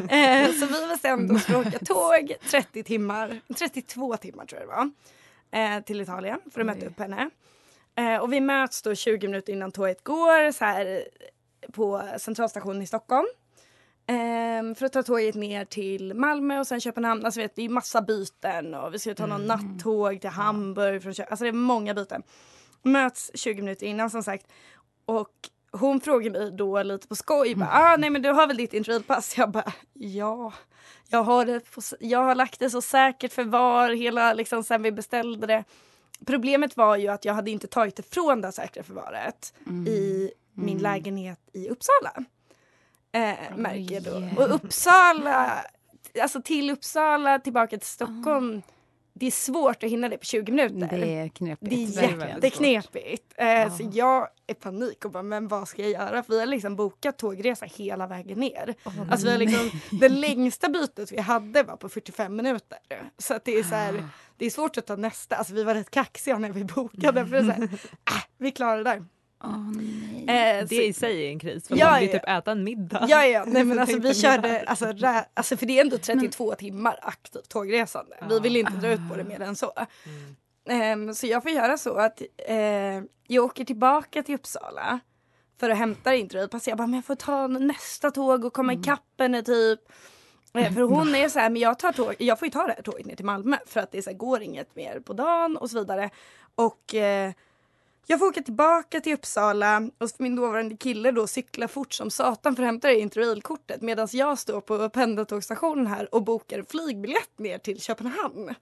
Eh, 0.09 0.51
så 0.51 0.65
vi 0.65 0.87
bestämde 0.87 1.33
oss 1.33 1.45
för 1.45 1.61
att 1.61 1.67
åka 1.67 1.79
tåg 1.79 2.33
30 2.49 2.83
timmar, 2.83 3.39
32 3.57 4.17
timmar 4.17 4.45
tror 4.45 4.61
jag 4.61 4.69
det 4.69 4.75
var. 4.75 4.91
Eh, 5.75 5.83
till 5.83 6.01
Italien 6.01 6.39
för 6.51 6.61
att 6.61 6.65
möta 6.65 6.79
Oj. 6.81 6.87
upp 6.87 6.99
henne. 6.99 7.29
Eh, 7.95 8.17
och 8.17 8.33
vi 8.33 8.41
möts 8.41 8.81
då 8.81 8.95
20 8.95 9.27
minuter 9.27 9.53
innan 9.53 9.71
tåget 9.71 10.03
går 10.03 10.51
så 10.51 10.65
här, 10.65 11.03
på 11.71 12.03
centralstationen 12.17 12.81
i 12.81 12.87
Stockholm. 12.87 13.27
Ehm, 14.07 14.75
för 14.75 14.85
att 14.85 14.93
ta 14.93 15.03
tåget 15.03 15.35
ner 15.35 15.65
till 15.65 16.13
Malmö 16.13 16.59
och 16.59 16.67
sen 16.67 16.81
Köpenhamn. 16.81 17.25
Alltså 17.25 17.39
vet, 17.39 17.55
det 17.55 17.61
är 17.61 17.69
massa 17.69 18.01
byten 18.01 18.73
och 18.73 18.93
vi 18.93 18.99
ska 18.99 19.15
ta 19.15 19.25
någon 19.25 19.45
nattåg 19.45 20.21
till 20.21 20.29
Hamburg. 20.29 21.03
För 21.03 21.09
att 21.09 21.17
köpa. 21.17 21.29
Alltså 21.29 21.43
det 21.43 21.49
är 21.49 21.53
många 21.53 21.93
byten. 21.93 22.23
Möts 22.83 23.31
20 23.33 23.61
minuter 23.61 23.85
innan 23.85 24.09
som 24.09 24.23
sagt. 24.23 24.47
Och 25.05 25.31
hon 25.71 26.01
frågar 26.01 26.31
mig 26.31 26.51
då 26.51 26.83
lite 26.83 27.07
på 27.07 27.15
skoj. 27.15 27.55
Bara, 27.55 27.69
ah, 27.71 27.97
nej 27.97 28.09
men 28.09 28.21
du 28.21 28.29
har 28.29 28.47
väl 28.47 28.57
ditt 28.57 28.73
interrailpass? 28.73 29.37
Jag 29.37 29.51
bara 29.51 29.73
ja. 29.93 30.53
Jag 31.09 31.23
har, 31.23 31.45
det 31.45 31.71
på, 31.71 31.81
jag 31.99 32.19
har 32.23 32.35
lagt 32.35 32.59
det 32.59 32.69
så 32.69 32.81
säkert 32.81 33.33
förvar 33.33 33.89
hela 33.89 34.33
liksom 34.33 34.63
sen 34.63 34.83
vi 34.83 34.91
beställde 34.91 35.47
det. 35.47 35.63
Problemet 36.25 36.77
var 36.77 36.97
ju 36.97 37.07
att 37.07 37.25
jag 37.25 37.33
hade 37.33 37.51
inte 37.51 37.67
tagit 37.67 37.95
det 37.95 38.13
från 38.13 38.41
det 38.41 38.51
säkra 38.51 38.83
förvaret 38.83 39.53
i 39.87 40.31
min 40.53 40.77
lägenhet 40.77 41.39
i 41.53 41.69
Uppsala. 41.69 42.25
Eh, 43.15 43.57
märker 43.57 43.93
jag 43.93 44.03
då. 44.03 44.43
Och 44.43 44.53
Uppsala, 44.55 45.65
alltså 46.21 46.41
till 46.41 46.69
Uppsala, 46.69 47.39
tillbaka 47.39 47.77
till 47.77 47.87
Stockholm. 47.87 48.61
Det 49.17 49.27
är 49.27 49.31
svårt 49.31 49.83
att 49.83 49.89
hinna 49.89 50.09
det 50.09 50.17
på 50.17 50.25
20 50.25 50.51
minuter. 50.51 50.97
Det 50.97 51.15
är 51.15 51.27
knepigt. 51.29 51.95
Det 51.95 51.99
är 52.05 52.27
jätteknepigt. 52.27 53.33
Eh, 53.37 53.75
Så 53.75 53.89
jag 53.93 54.27
är 54.47 54.53
panik 54.53 55.05
och 55.05 55.11
bara, 55.11 55.23
men 55.23 55.47
vad 55.47 55.67
ska 55.67 55.81
jag 55.81 55.91
göra? 55.91 56.23
För 56.23 56.33
vi 56.33 56.39
har 56.39 56.45
liksom 56.45 56.75
bokat 56.75 57.17
tågresa 57.17 57.65
hela 57.65 58.07
vägen 58.07 58.39
ner. 58.39 58.75
Åh, 58.85 58.93
alltså 59.11 59.25
vi 59.27 59.31
har 59.31 59.39
liksom, 59.39 59.69
det 59.99 60.09
längsta 60.09 60.69
bytet 60.69 61.11
vi 61.11 61.19
hade 61.21 61.63
var 61.63 61.75
på 61.77 61.89
45 61.89 62.35
minuter. 62.35 62.77
Så 63.17 63.33
att 63.33 63.45
det 63.45 63.59
är 63.59 63.63
så 63.63 63.75
Ah. 63.75 63.77
här, 63.77 64.03
det 64.37 64.45
är 64.45 64.49
svårt 64.49 64.77
att 64.77 64.85
ta 64.85 64.95
nästa. 64.95 65.35
Alltså 65.35 65.53
vi 65.53 65.63
var 65.63 65.73
rätt 65.73 65.91
kaxiga 65.91 66.37
när 66.37 66.49
vi 66.49 66.63
bokade. 66.63 67.25
För 67.25 67.31
det 67.31 67.37
är 67.37 67.43
så 67.43 67.51
här, 67.51 67.63
äh, 67.63 68.23
vi 68.37 68.51
klarar 68.51 68.77
det 68.77 68.83
där. 68.83 69.05
Eh, 69.43 70.59
det 70.61 70.67
så- 70.69 70.75
i 70.75 70.93
sig 70.93 71.25
är 71.25 71.29
en 71.29 71.39
kris 71.39 71.67
för 71.67 71.75
Ja, 71.77 71.89
man 71.91 71.99
vill 71.99 72.09
ja. 72.09 72.19
typ 72.19 72.29
äta 72.29 72.51
en 72.51 72.63
middag. 72.63 73.05
Ja, 73.09 73.25
ja. 73.25 73.43
Nej, 73.47 73.63
men 73.65 73.75
Så 73.77 73.81
alltså, 73.81 73.99
vi 73.99 74.13
körde, 74.13 74.63
alltså, 74.67 74.85
rä, 74.85 75.25
alltså, 75.33 75.57
för 75.57 75.65
det 75.65 75.77
är 75.77 75.81
ändå 75.81 75.97
32 75.97 76.55
timmar 76.55 76.99
aktivt 77.01 77.49
tågresande. 77.49 78.15
Vi 78.29 78.39
vill 78.39 78.55
inte 78.57 78.73
dra 78.73 78.91
ut 78.91 78.99
på 79.09 79.15
det 79.15 79.23
mer 79.23 79.41
än 79.41 79.55
så. 79.55 79.71
Ehm, 80.69 81.13
så 81.13 81.27
jag 81.27 81.43
får 81.43 81.51
göra 81.51 81.77
så 81.77 81.93
att 81.95 82.21
eh, 82.47 82.57
jag 83.27 83.45
åker 83.45 83.65
tillbaka 83.65 84.23
till 84.23 84.35
Uppsala 84.35 84.99
för 85.59 85.69
att 85.69 85.77
hämta 85.77 86.15
intervjupass. 86.15 86.67
Jag 86.67 86.77
bara, 86.77 86.87
men 86.87 86.95
jag 86.95 87.05
får 87.05 87.15
ta 87.15 87.47
nästa 87.47 88.11
tåg 88.11 88.45
och 88.45 88.53
komma 88.53 88.73
ikapp 88.73 89.03
henne 89.19 89.43
typ. 89.43 89.79
Eh, 90.53 90.73
För 90.73 90.81
hon 90.81 91.15
är 91.15 91.29
så 91.29 91.39
här, 91.39 91.49
men 91.49 91.61
jag, 91.61 91.79
tar 91.79 91.91
tåg, 91.91 92.15
jag 92.19 92.39
får 92.39 92.45
ju 92.45 92.51
ta 92.51 92.67
det 92.67 92.73
här 92.73 92.81
tåget 92.81 93.05
ner 93.05 93.15
till 93.15 93.25
Malmö 93.25 93.57
för 93.65 93.79
att 93.79 93.91
det 93.91 94.01
så 94.01 94.09
här, 94.09 94.17
går 94.17 94.41
inget 94.41 94.75
mer 94.75 94.99
på 94.99 95.13
dagen 95.13 95.57
och 95.57 95.69
så 95.69 95.79
vidare. 95.79 96.09
Och 96.55 96.95
eh, 96.95 97.31
jag 98.07 98.19
får 98.19 98.27
åka 98.27 98.41
tillbaka 98.41 99.01
till 99.01 99.13
Uppsala 99.13 99.89
och 99.97 100.09
min 100.17 100.35
dåvarande 100.35 100.77
kille 100.77 101.11
då 101.11 101.27
cyklar 101.27 101.67
fort 101.67 101.93
som 101.93 102.11
satan 102.11 102.55
för 102.55 102.63
att 102.63 102.67
hämta 102.67 102.87
det 102.87 102.99
interrailkortet 102.99 103.81
medan 103.81 104.07
jag 104.11 104.39
står 104.39 104.61
på 104.61 104.89
pendeltågsstationen 104.89 105.87
här 105.87 106.15
och 106.15 106.23
bokar 106.23 106.65
flygbiljett 106.69 107.39
ner 107.39 107.57
till 107.57 107.81
Köpenhamn 107.81 108.55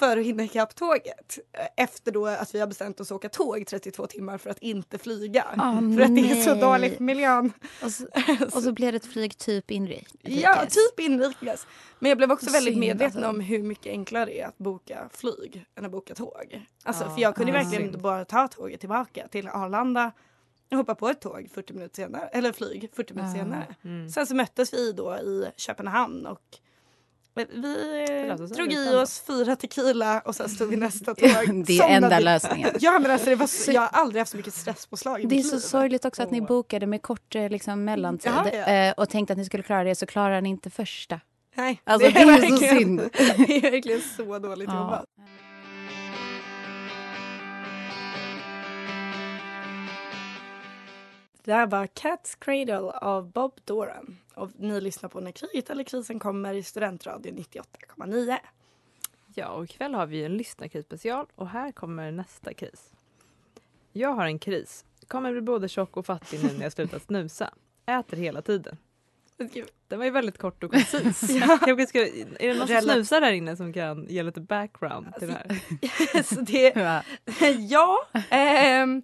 för 0.00 0.16
att 0.16 0.24
hinna 0.24 0.42
ikapp 0.44 0.74
tåget. 0.74 1.38
Eh, 1.52 1.66
Efter 1.84 2.12
då 2.12 2.26
att 2.26 2.54
vi 2.54 2.60
har 2.60 2.66
bestämt 2.66 3.00
oss 3.00 3.10
att 3.12 3.16
åka 3.16 3.28
tåg 3.28 3.66
32 3.66 4.06
timmar 4.06 4.38
för 4.38 4.50
att 4.50 4.58
inte 4.58 4.98
flyga. 4.98 5.46
Åh, 5.56 5.94
för 5.96 6.00
att 6.02 6.14
det 6.14 6.30
är 6.30 6.42
så 6.42 6.50
nej. 6.52 6.60
dåligt 6.60 6.96
för 6.96 7.04
miljön. 7.04 7.52
Och 7.84 7.90
så, 7.92 8.06
och 8.56 8.62
så 8.62 8.72
blir 8.72 8.92
det 8.92 8.96
ett 8.96 9.06
flyg 9.12 9.38
typ 9.38 9.70
inrikes. 9.70 10.12
Ja, 10.22 10.66
typ 10.70 11.00
inrikes. 11.00 11.66
Men 11.98 12.08
jag 12.08 12.18
blev 12.18 12.32
också 12.32 12.46
Vad 12.46 12.52
väldigt 12.52 12.72
synd, 12.74 12.80
medveten 12.80 13.16
alltså. 13.24 13.30
om 13.30 13.40
hur 13.40 13.62
mycket 13.62 13.86
enklare 13.90 14.24
det 14.24 14.40
är 14.40 14.46
att 14.46 14.58
boka 14.58 15.08
flyg 15.12 15.64
än 15.78 15.84
att 15.84 15.92
boka 15.92 16.14
tåg. 16.14 16.66
Alltså, 16.84 17.04
Ja, 17.04 17.14
för 17.14 17.22
jag 17.22 17.34
kunde 17.36 17.52
ja. 17.52 17.58
verkligen 17.58 17.80
Synd. 17.82 17.86
inte 17.86 17.98
bara 17.98 18.24
ta 18.24 18.48
tåget 18.48 18.80
tillbaka 18.80 19.28
till 19.28 19.48
Arlanda 19.48 20.12
och 20.70 20.76
hoppa 20.76 20.94
på 20.94 21.08
ett 21.08 21.20
tåg 21.20 21.48
40 21.54 21.72
minuter 21.72 21.94
senare, 22.02 22.28
eller 22.28 22.52
flyg 22.52 22.90
40 22.96 23.14
minuter 23.14 23.38
senare. 23.38 23.74
Mm. 23.84 24.08
Sen 24.08 24.26
så 24.26 24.34
möttes 24.34 24.74
vi 24.74 24.92
då 24.92 25.16
i 25.16 25.46
Köpenhamn 25.56 26.26
och 26.26 26.42
vi 27.34 28.46
drog 28.54 28.72
i 28.72 28.94
oss 28.94 29.22
fyra 29.26 29.56
tequila 29.56 30.20
och 30.20 30.34
sen 30.34 30.48
stod 30.48 30.68
vi 30.70 30.76
nästa 30.86 31.14
tåg. 31.14 31.64
Det 31.66 31.78
är 31.78 31.88
enda 31.88 32.18
lösningen. 32.18 32.70
Ja 32.80 32.98
men 32.98 33.10
alltså 33.10 33.30
det 33.30 33.36
var 33.36 33.46
så, 33.46 33.72
jag 33.72 33.80
har 33.80 33.88
aldrig 33.88 34.20
haft 34.20 34.30
så 34.30 34.36
mycket 34.36 34.54
stresspåslag 34.54 35.20
i 35.20 35.26
Det 35.26 35.38
är 35.38 35.42
så 35.42 35.54
liv. 35.54 35.60
sorgligt 35.60 36.04
också 36.04 36.22
att 36.22 36.30
ni 36.30 36.40
bokade 36.40 36.86
med 36.86 37.02
kort 37.02 37.34
eh, 37.34 37.48
liksom, 37.48 37.84
mellantid 37.84 38.32
Ja, 38.34 38.50
ja. 38.52 38.66
eh, 38.66 38.92
och 38.96 39.08
tänkte 39.08 39.32
att 39.32 39.38
ni 39.38 39.44
skulle 39.44 39.62
klara 39.62 39.84
det 39.84 39.94
så 39.94 40.06
klarar 40.06 40.40
ni 40.40 40.48
inte 40.48 40.70
första. 40.70 41.20
Nej, 41.56 41.80
Alltså, 41.84 42.10
det 42.10 42.18
är 42.20 42.24
så 42.24 42.30
verkligen- 42.30 42.78
synd. 42.78 43.00
Det 43.46 43.56
är 43.66 43.70
verkligen 43.70 44.00
så 44.16 44.38
dåligt 44.38 44.68
Ja. 44.68 44.80
jobbat. 44.80 45.04
Det 51.44 51.52
här 51.52 51.66
var 51.66 51.86
Cat's 51.86 52.36
Cradle 52.38 52.90
av 52.90 53.30
Bob 53.30 53.60
Doran. 53.64 54.18
Och 54.34 54.50
ni 54.56 54.80
lyssnar 54.80 55.08
på 55.08 55.20
När 55.20 55.32
kriget 55.32 55.70
eller 55.70 55.84
krisen 55.84 56.18
kommer 56.18 56.54
i 56.54 56.62
Studentradio 56.62 57.32
98,9. 57.32 58.38
Ja, 59.34 59.48
och 59.48 59.64
ikväll 59.64 59.94
har 59.94 60.06
vi 60.06 60.24
en 60.24 60.36
lyssnarkris-special 60.36 61.26
och 61.34 61.48
här 61.48 61.72
kommer 61.72 62.12
nästa 62.12 62.54
kris. 62.54 62.92
Jag 63.92 64.14
har 64.14 64.26
en 64.26 64.38
kris. 64.38 64.84
Kommer 65.08 65.32
bli 65.32 65.40
både 65.40 65.68
tjock 65.68 65.96
och 65.96 66.06
fattig 66.06 66.44
nu 66.44 66.52
när 66.52 66.62
jag 66.62 66.72
slutat 66.72 67.02
snusa. 67.02 67.54
Äter 67.86 68.16
hela 68.16 68.42
tiden. 68.42 68.76
Den 69.88 69.98
var 69.98 70.04
ju 70.04 70.10
väldigt 70.10 70.38
kort 70.38 70.64
och 70.64 70.72
koncis. 70.72 71.30
Ja. 71.40 71.58
Jag 71.66 71.88
ska, 71.88 71.98
är 72.00 72.48
det 72.48 72.54
någon 72.54 72.68
som 72.68 72.80
snusar 72.80 73.20
där 73.20 73.32
inne 73.32 73.56
som 73.56 73.72
kan 73.72 74.06
ge 74.08 74.22
lite 74.22 74.40
background 74.40 75.06
till 75.18 75.28
det 75.28 75.34
här? 75.34 76.22
så 76.34 76.40
det, 76.40 76.74
ja, 77.68 78.06
ehm, 78.30 79.02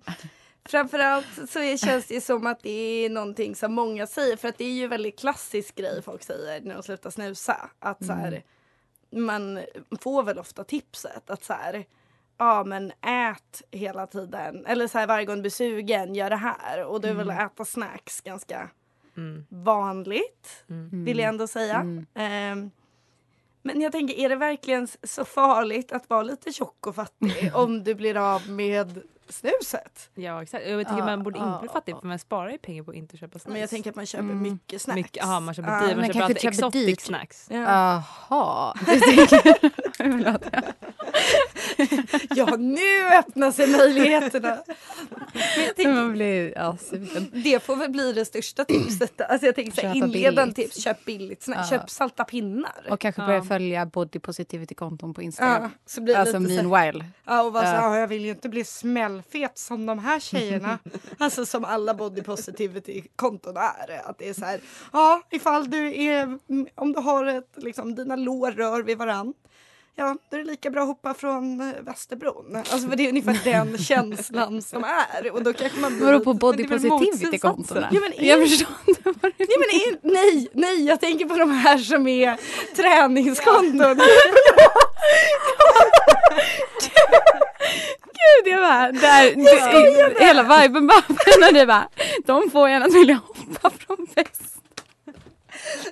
framförallt 0.70 1.50
så 1.50 1.58
är, 1.58 1.76
känns 1.76 2.06
det 2.06 2.20
som 2.20 2.46
att 2.46 2.62
det 2.62 3.04
är 3.04 3.10
någonting 3.10 3.54
som 3.54 3.74
många 3.74 4.06
säger 4.06 4.36
för 4.36 4.48
att 4.48 4.58
det 4.58 4.64
är 4.64 4.72
ju 4.72 4.84
en 4.84 4.90
väldigt 4.90 5.18
klassisk 5.18 5.74
grej 5.74 6.02
folk 6.02 6.22
säger 6.22 6.60
när 6.60 6.74
de 6.74 6.82
slutar 6.82 7.10
snusa. 7.10 7.70
Att 7.78 8.06
så 8.06 8.12
här, 8.12 8.42
man 9.10 9.60
får 10.00 10.22
väl 10.22 10.38
ofta 10.38 10.64
tipset 10.64 11.30
att 11.30 11.44
så 11.44 11.52
här, 11.52 11.84
ja 12.38 12.64
men 12.64 12.90
ät 12.90 13.62
hela 13.70 14.06
tiden 14.06 14.66
eller 14.66 14.86
så 14.86 14.98
här 14.98 15.06
varje 15.06 15.24
gång 15.24 15.36
du 15.36 15.42
blir 15.42 15.50
sugen, 15.50 16.14
gör 16.14 16.30
det 16.30 16.36
här 16.36 16.84
och 16.84 17.00
då 17.00 17.08
är 17.08 17.14
väl 17.14 17.30
att 17.30 17.52
äta 17.52 17.64
snacks 17.64 18.20
ganska 18.20 18.70
Mm. 19.16 19.46
vanligt 19.48 20.64
Mm. 20.68 21.04
vill 21.04 21.18
jag 21.18 21.28
ändå 21.28 21.46
säga. 21.46 21.76
Mm. 21.76 22.06
Ehm, 22.14 22.70
men 23.62 23.80
jag 23.80 23.92
tänker, 23.92 24.14
är 24.14 24.28
det 24.28 24.36
verkligen 24.36 24.88
så 25.02 25.24
farligt 25.24 25.92
att 25.92 26.10
vara 26.10 26.22
lite 26.22 26.52
tjock 26.52 26.86
och 26.86 26.94
fattig 26.94 27.50
om 27.54 27.84
du 27.84 27.94
blir 27.94 28.16
av 28.16 28.50
med 28.50 29.02
snuset? 29.32 30.10
Ja 30.14 30.42
exakt. 30.42 30.66
Jag 30.68 30.78
tycker 30.86 30.98
Ja, 30.98 31.04
man 31.04 31.22
borde 31.22 31.38
ja, 31.38 31.58
bli 31.60 31.68
fattig 31.68 31.94
för 32.00 32.06
man 32.06 32.18
sparar 32.18 32.50
ju 32.50 32.58
pengar 32.58 32.82
på 32.82 32.90
att 32.90 32.96
inte 32.96 33.16
köpa 33.16 33.38
snacks. 33.38 33.52
Men 33.52 33.60
jag 33.60 33.70
tänker 33.70 33.90
att 33.90 33.96
man 33.96 34.06
köper 34.06 34.24
Mm. 34.24 34.42
mycket 34.42 34.82
snacks. 34.82 34.96
Mycket, 34.96 35.24
aha, 35.24 35.40
man 35.40 35.54
köper 35.54 35.70
Ja. 35.72 35.80
dyrt, 35.80 35.88
man 35.88 35.96
Men 35.96 36.06
köper 36.06 36.20
kanske 36.20 36.48
alltid 36.48 36.72
köper 36.72 36.82
exotic 36.88 37.00
snacks. 37.04 37.46
Ja. 37.50 38.02
Jaha. 38.28 38.74
Förlåt. 39.96 40.42
ja, 42.34 42.56
nu 42.56 43.08
öppnar 43.18 43.50
sig 43.52 43.66
möjligheterna. 43.66 44.58
Tänker, 45.76 45.92
Man 45.92 46.12
blir 46.12 46.52
ja, 46.56 46.76
det 47.32 47.62
får 47.62 47.76
väl 47.76 47.90
bli 47.90 48.12
det 48.12 48.24
största 48.24 48.64
tipset. 48.64 49.20
Alltså 49.28 49.46
jag 49.46 49.54
tänker 49.54 49.72
så 49.80 49.86
här, 49.86 49.94
inledande 49.96 50.52
billigt. 50.54 50.72
tips, 50.72 50.84
köp 50.84 51.04
billigt 51.04 51.42
snacks. 51.42 51.70
Ja. 51.70 51.78
Köp 51.78 51.90
salta 51.90 52.24
pinnar. 52.24 52.86
Och 52.90 53.00
kanske 53.00 53.22
Ja. 53.22 53.26
börja 53.26 53.42
följa 53.42 53.86
body 53.86 54.18
positivity-konton 54.18 55.14
på 55.14 55.22
Instagram. 55.22 55.62
Ja, 55.62 55.70
så 55.86 56.00
blir 56.00 56.16
alltså 56.16 56.38
lite 56.38 56.62
meanwhile. 56.62 57.04
Ja, 57.24 57.42
och 57.42 57.52
vara 57.52 57.62
så, 57.64 57.68
Ja. 57.68 57.94
"Ja, 57.94 57.98
jag 57.98 58.08
vill 58.08 58.24
ju 58.24 58.30
inte 58.30 58.48
bli 58.48 58.64
smällfet 58.64 59.58
som 59.58 59.86
de 59.86 59.98
här 59.98 60.20
tjejerna. 60.20 60.78
alltså 61.18 61.46
som 61.46 61.64
alla 61.64 61.94
body 61.94 62.22
positivity-konton 62.22 63.56
är. 63.56 64.08
Att 64.10 64.18
det 64.18 64.28
är 64.28 64.34
så 64.34 64.44
här, 64.44 64.60
ja 64.92 65.22
ifall 65.30 65.70
du 65.70 66.02
är, 66.04 66.38
om 66.74 66.92
du 66.92 67.00
har 67.00 67.24
ett, 67.26 67.50
liksom, 67.56 67.94
dina 67.94 68.16
lår 68.16 68.50
rör 68.52 68.82
vid 68.82 68.98
varann. 68.98 69.34
Ja, 69.98 70.16
då 70.30 70.36
är 70.36 70.40
det 70.40 70.46
lika 70.50 70.70
bra 70.70 70.82
att 70.82 70.88
hoppa 70.88 71.14
från 71.14 71.60
eh, 71.60 71.66
Västerbron. 71.82 72.56
Alltså 72.56 72.88
för 72.88 72.96
det 72.96 73.04
är 73.04 73.08
ungefär 73.08 73.38
den 73.44 73.78
känslan 73.84 74.62
som 74.62 74.84
är. 74.84 75.30
Och 75.32 75.42
då 75.42 75.52
kanske 75.52 75.78
man 75.80 75.96
blir 75.96 76.06
Vadå 76.06 76.20
på 76.20 76.34
body 76.34 76.62
det 76.62 76.68
positivity-kontona? 76.68 77.88
Ja, 77.92 78.00
men 78.00 78.12
är- 78.12 78.24
Jag 78.28 78.48
förstår 78.48 78.68
inte 78.86 79.00
vad 79.04 79.14
du 79.22 79.32
Nej, 79.38 79.56
men 79.58 79.68
är, 79.80 79.98
nej, 80.14 80.48
nej, 80.52 80.84
jag 80.86 81.00
tänker 81.00 81.24
på 81.24 81.36
de 81.36 81.50
här 81.50 81.78
som 81.78 82.06
är 82.08 82.36
träningskonton. 82.76 84.00
Gud, 88.16 88.52
jag 88.52 88.60
bara, 88.60 88.92
där, 88.92 89.34
du, 89.34 90.24
hela 90.24 90.42
viben 90.62 90.86
bara, 90.86 91.02
när 91.40 91.52
du 91.52 91.66
bara, 91.66 91.88
de 92.26 92.50
får 92.50 92.68
gärna 92.68 92.86
att 92.86 92.94
vilja 92.94 93.20
hoppa 93.26 93.70
från 93.70 94.06
fest. 94.14 94.55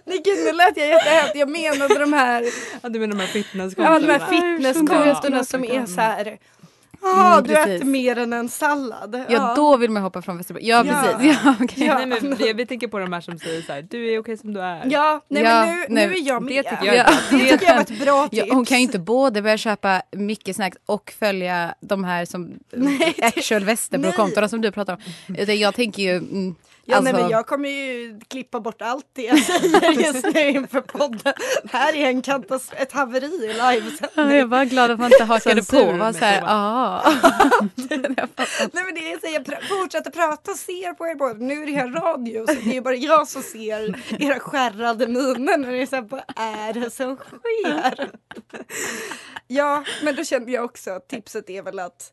Nej 0.05 0.21
gud 0.25 0.45
nu 0.45 0.53
lät 0.53 0.77
jag 0.77 0.89
jättehemskt. 0.89 1.37
Jag 1.37 1.49
menade 1.51 1.99
de 1.99 2.13
här 2.13 2.45
Ja, 2.83 2.89
du 2.89 2.99
menar 2.99 3.15
de 3.15 3.21
här 3.21 3.27
Ja, 3.29 3.33
fitnesskontorna? 3.33 3.99
de 3.99 4.07
här 4.13 4.27
fitnesskontorna 4.31 5.45
som 5.45 5.65
är 5.65 5.87
så 5.87 6.01
här. 6.01 6.39
Ja, 7.03 7.33
Mm, 7.33 7.43
du 7.49 7.55
precis. 7.55 7.75
äter 7.77 7.85
mer 7.87 8.19
än 8.19 8.33
en 8.33 8.49
sallad. 8.49 9.25
Ja, 9.29 9.53
då 9.57 9.77
vill 9.77 9.91
man 9.91 10.03
hoppa 10.03 10.23
från 10.23 10.37
Västerbro. 10.37 10.63
Ja, 10.63 10.85
Ja. 10.87 11.03
precis. 11.19 11.39
Ja, 11.45 11.55
okej. 11.61 11.87
Ja. 11.87 11.95
Nej, 11.99 12.07
men 12.21 12.35
vi, 12.37 12.53
vi 12.53 12.67
tänker 12.67 12.89
på 12.89 12.99
de 12.99 13.13
här 13.13 13.21
som 13.21 13.39
säger 13.39 13.63
så 13.63 13.73
här, 13.73 13.83
du 13.91 14.13
är 14.15 14.19
okej 14.19 14.37
som 14.37 14.55
du 14.55 14.61
är. 14.61 14.87
Ja, 14.91 15.21
nej 15.29 15.43
Ja, 15.43 15.61
men 15.67 15.77
nu, 15.77 15.85
nej, 15.89 16.07
nu 16.07 16.15
är 16.15 16.29
jag 16.29 16.43
med. 16.43 16.65
det 16.65 16.71
tycker 16.71 16.87
jag 16.87 16.97
Ja. 16.97 17.11
Det 17.31 17.39
tycker 17.51 17.67
jag 17.67 17.75
var 17.75 17.81
ett 17.83 17.99
bra 18.01 18.29
tips. 18.29 18.47
Ja, 18.49 18.55
hon 18.55 18.65
kan 18.65 18.77
ju 18.77 18.83
inte 18.83 18.99
både 18.99 19.43
börja 19.43 19.59
köpa 19.59 20.03
mycket 20.13 20.57
snacks 20.57 20.77
och 20.87 21.13
följa 21.19 21.75
de 21.81 22.05
här 22.05 22.25
som 22.25 22.53
Nej, 22.73 23.15
actual 23.23 23.65
Västerbro-kontona 23.65 24.49
som 24.49 24.61
du 24.61 24.73
pratar 24.73 24.93
om. 24.93 25.35
Utan 25.37 25.59
jag 25.59 25.75
tänker 25.75 26.03
ju... 26.03 26.17
Mm, 26.17 26.55
Ja, 26.87 26.97
alltså, 26.97 27.13
nej, 27.13 27.23
men 27.23 27.31
jag 27.31 27.47
kommer 27.47 27.69
ju 27.69 28.21
klippa 28.29 28.61
bort 28.61 28.83
allt 28.83 29.07
det 29.13 29.23
jag 29.23 29.39
säger 29.39 29.91
just 29.93 30.35
nu 30.35 30.49
inför 30.49 30.81
podden. 30.81 31.33
Här 31.73 31.95
är 31.97 32.07
en 32.07 32.23
katastrof, 32.23 32.81
ett 32.81 32.93
haveri 32.93 33.27
i 33.27 33.53
livesändning. 33.53 34.39
jag 34.39 34.47
var 34.47 34.65
glad 34.65 34.91
att 34.91 34.99
man 35.01 35.13
inte 35.13 35.25
hakade 35.25 35.63
på. 35.63 35.93
Var 35.93 36.13
så 36.13 36.25
här, 36.25 36.43
ah. 36.47 37.03
Nej 38.73 38.85
men 38.85 38.95
det 38.95 39.13
är 39.13 39.21
så 39.21 39.35
jag 39.35 39.43
pr- 39.43 39.81
fortsätter 39.81 40.11
prata 40.11 40.51
och 40.51 40.57
ser 40.57 40.93
på 40.93 41.07
er 41.07 41.15
båda. 41.15 41.35
Nu 41.35 41.63
är 41.63 41.67
det 41.67 41.73
här 41.73 41.89
radio 41.89 42.47
så 42.47 42.55
det 42.55 42.77
är 42.77 42.81
bara 42.81 42.95
jag 42.95 43.29
som 43.29 43.43
ser 43.43 43.95
era 44.23 44.41
skärrade 44.41 45.07
miner 45.07 45.59
när 45.59 45.73
det 45.73 45.83
är 45.83 45.87
så 45.87 45.97
här, 45.97 46.03
vad 46.03 46.23
är 46.37 46.73
det 46.73 46.91
som 46.91 47.17
sker? 47.17 48.11
Ja, 49.47 49.85
men 50.03 50.17
då 50.17 50.25
kände 50.25 50.53
jag 50.53 50.65
också 50.65 50.91
att 50.91 51.09
tipset 51.09 51.51
är 51.51 51.63
väl 51.63 51.79
att 51.79 52.13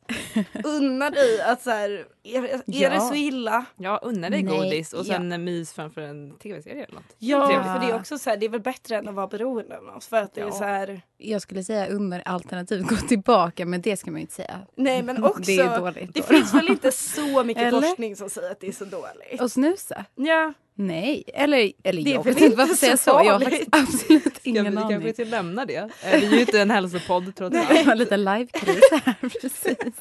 unna 0.63 1.09
dig 1.09 1.41
att 1.41 1.63
så 1.63 1.69
här, 1.69 2.05
är, 2.23 2.43
är 2.43 2.61
Ja. 2.65 2.89
det 2.89 2.99
så 3.01 3.15
illa? 3.15 3.65
Ja, 3.77 3.99
unna 4.03 4.29
dig 4.29 4.43
Nej, 4.43 4.57
godis 4.57 4.93
och 4.93 5.05
sen 5.05 5.31
ja. 5.31 5.37
mys 5.37 5.73
framför 5.73 6.01
en 6.01 6.31
tv-serie 6.37 6.83
eller 6.83 6.95
något. 6.95 7.15
Ja, 7.17 7.47
Trevligt. 7.47 7.67
för 7.71 7.79
det 7.79 7.85
är 7.93 7.95
också 7.99 8.17
så 8.17 8.29
här, 8.29 8.37
det 8.37 8.45
är 8.45 8.49
väl 8.49 8.61
bättre 8.61 8.95
än 8.97 9.07
att 9.07 9.15
vara 9.15 9.27
beroende 9.27 9.77
av 9.77 9.83
något. 9.83 10.03
För 10.03 10.17
att 10.17 10.33
det 10.35 10.41
är 10.41 10.45
Ja. 10.45 10.51
så 10.51 10.63
här, 10.63 11.01
Jag 11.17 11.41
skulle 11.41 11.63
säga 11.63 11.87
under 11.87 12.21
alternativ 12.25 12.83
gå 12.89 12.95
tillbaka, 12.95 13.65
men 13.65 13.81
det 13.81 13.97
ska 13.97 14.11
man 14.11 14.17
ju 14.17 14.21
inte 14.21 14.33
säga. 14.33 14.59
nej 14.75 15.03
men 15.03 15.23
också, 15.23 15.41
Det 15.45 15.55
är 15.57 15.79
dåligt. 15.79 16.13
det 16.13 16.19
då. 16.19 16.25
finns 16.27 16.53
väl 16.53 16.69
inte 16.69 16.91
så 16.91 17.43
mycket 17.43 17.63
Eller? 17.63 17.81
forskning 17.81 18.15
som 18.15 18.29
säger 18.29 18.51
att 18.51 18.59
det 18.59 18.67
är 18.67 18.71
så 18.71 18.85
dåligt. 18.85 19.41
Och 19.41 19.51
snusa? 19.51 20.05
Ja. 20.15 20.53
Nej, 20.75 21.23
eller, 21.33 21.71
eller 21.83 22.03
Det 22.03 22.09
är 22.11 22.13
jag 22.15 22.23
vet 22.23 22.31
inte 22.33 22.45
inte 22.45 22.57
varför 22.57 22.73
så 22.73 22.77
säga 22.79 22.97
så. 22.97 23.09
Jag 23.09 23.33
har 23.33 23.39
faktiskt 23.39 23.69
absolut 23.71 24.39
ingen 24.43 24.63
vi 24.71 24.77
aning. 24.77 24.89
kanske 24.89 25.13
ska 25.13 25.23
lämna 25.23 25.65
det? 25.65 25.75
Eh, 25.75 25.89
Vi 26.19 26.25
är 26.25 26.31
ju 26.31 26.39
inte 26.41 26.61
en 26.61 26.71
hälsopodd 26.71 27.35
trots 27.35 27.55
allt. 27.57 27.69
jag 27.69 27.83
har 27.83 27.95
lite 27.95 28.17
livekris 28.17 28.79
här 28.91 29.15
precis. 29.41 29.95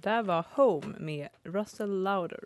Där 0.00 0.22
var 0.22 0.46
Home 0.50 0.98
med 0.98 1.28
Russell 1.42 2.02
Lauder. 2.02 2.44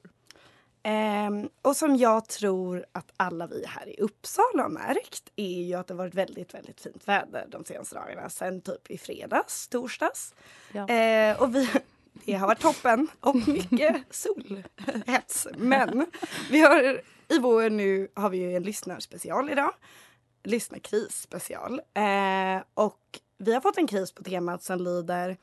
Ehm, 0.83 1.49
och 1.63 1.77
som 1.77 1.97
jag 1.97 2.29
tror 2.29 2.87
att 2.93 3.13
alla 3.17 3.47
vi 3.47 3.65
här 3.67 3.89
i 3.89 4.01
Uppsala 4.01 4.63
har 4.63 4.69
märkt 4.69 5.33
är 5.37 5.63
ju 5.63 5.75
att 5.75 5.87
det 5.87 5.95
varit 5.95 6.15
väldigt, 6.15 6.55
väldigt 6.55 6.81
fint 6.81 7.09
väder 7.09 7.47
de 7.49 7.65
senaste 7.65 7.95
dagarna. 7.95 8.29
Sen 8.29 8.61
typ 8.61 8.91
i 8.91 8.99
fredags, 8.99 9.69
torsdags. 9.69 10.35
Ja. 10.73 10.89
Eh, 10.89 11.43
och 11.43 11.55
vi, 11.55 11.69
det 12.13 12.33
har 12.33 12.47
varit 12.47 12.61
toppen 12.61 13.09
och 13.21 13.37
mycket 13.49 13.97
solhets. 14.11 15.49
Men 15.57 16.07
vi 16.51 16.61
har, 16.61 17.01
i 17.29 17.39
vår 17.39 17.71
nu 17.71 18.09
har 18.15 18.31
vi 18.31 18.39
ju 18.39 18.57
en 18.57 18.63
lyssnarspecial 18.63 19.51
idag. 19.51 19.75
Lyssnarkris 20.43 21.21
special. 21.21 21.81
Eh, 21.95 22.63
och 22.75 23.01
vi 23.39 23.55
har 23.55 23.61
fått 23.61 23.79
en 23.79 23.87
kris 23.87 24.13
på 24.13 24.23
temat 24.23 24.63
som 24.63 24.81
lyder 24.81 25.37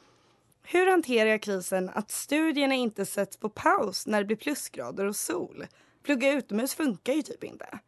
hur 0.64 0.92
hanterar 0.92 1.30
jag 1.30 1.42
krisen 1.42 1.90
att 1.94 2.12
studierna 2.12 2.76
inte 2.76 3.06
sätts 3.06 3.38
på 3.38 3.50
paus 3.50 4.08
när 4.08 4.20
det 4.20 4.26
blir 4.26 4.38
plusgrader 4.38 5.06
och 5.06 5.16
sol? 5.16 5.66
Plugga 6.04 6.32
utomhus 6.32 6.76
funkar 6.76 7.14
ju 7.14 7.22
typ 7.22 7.44
inte. 7.44 7.80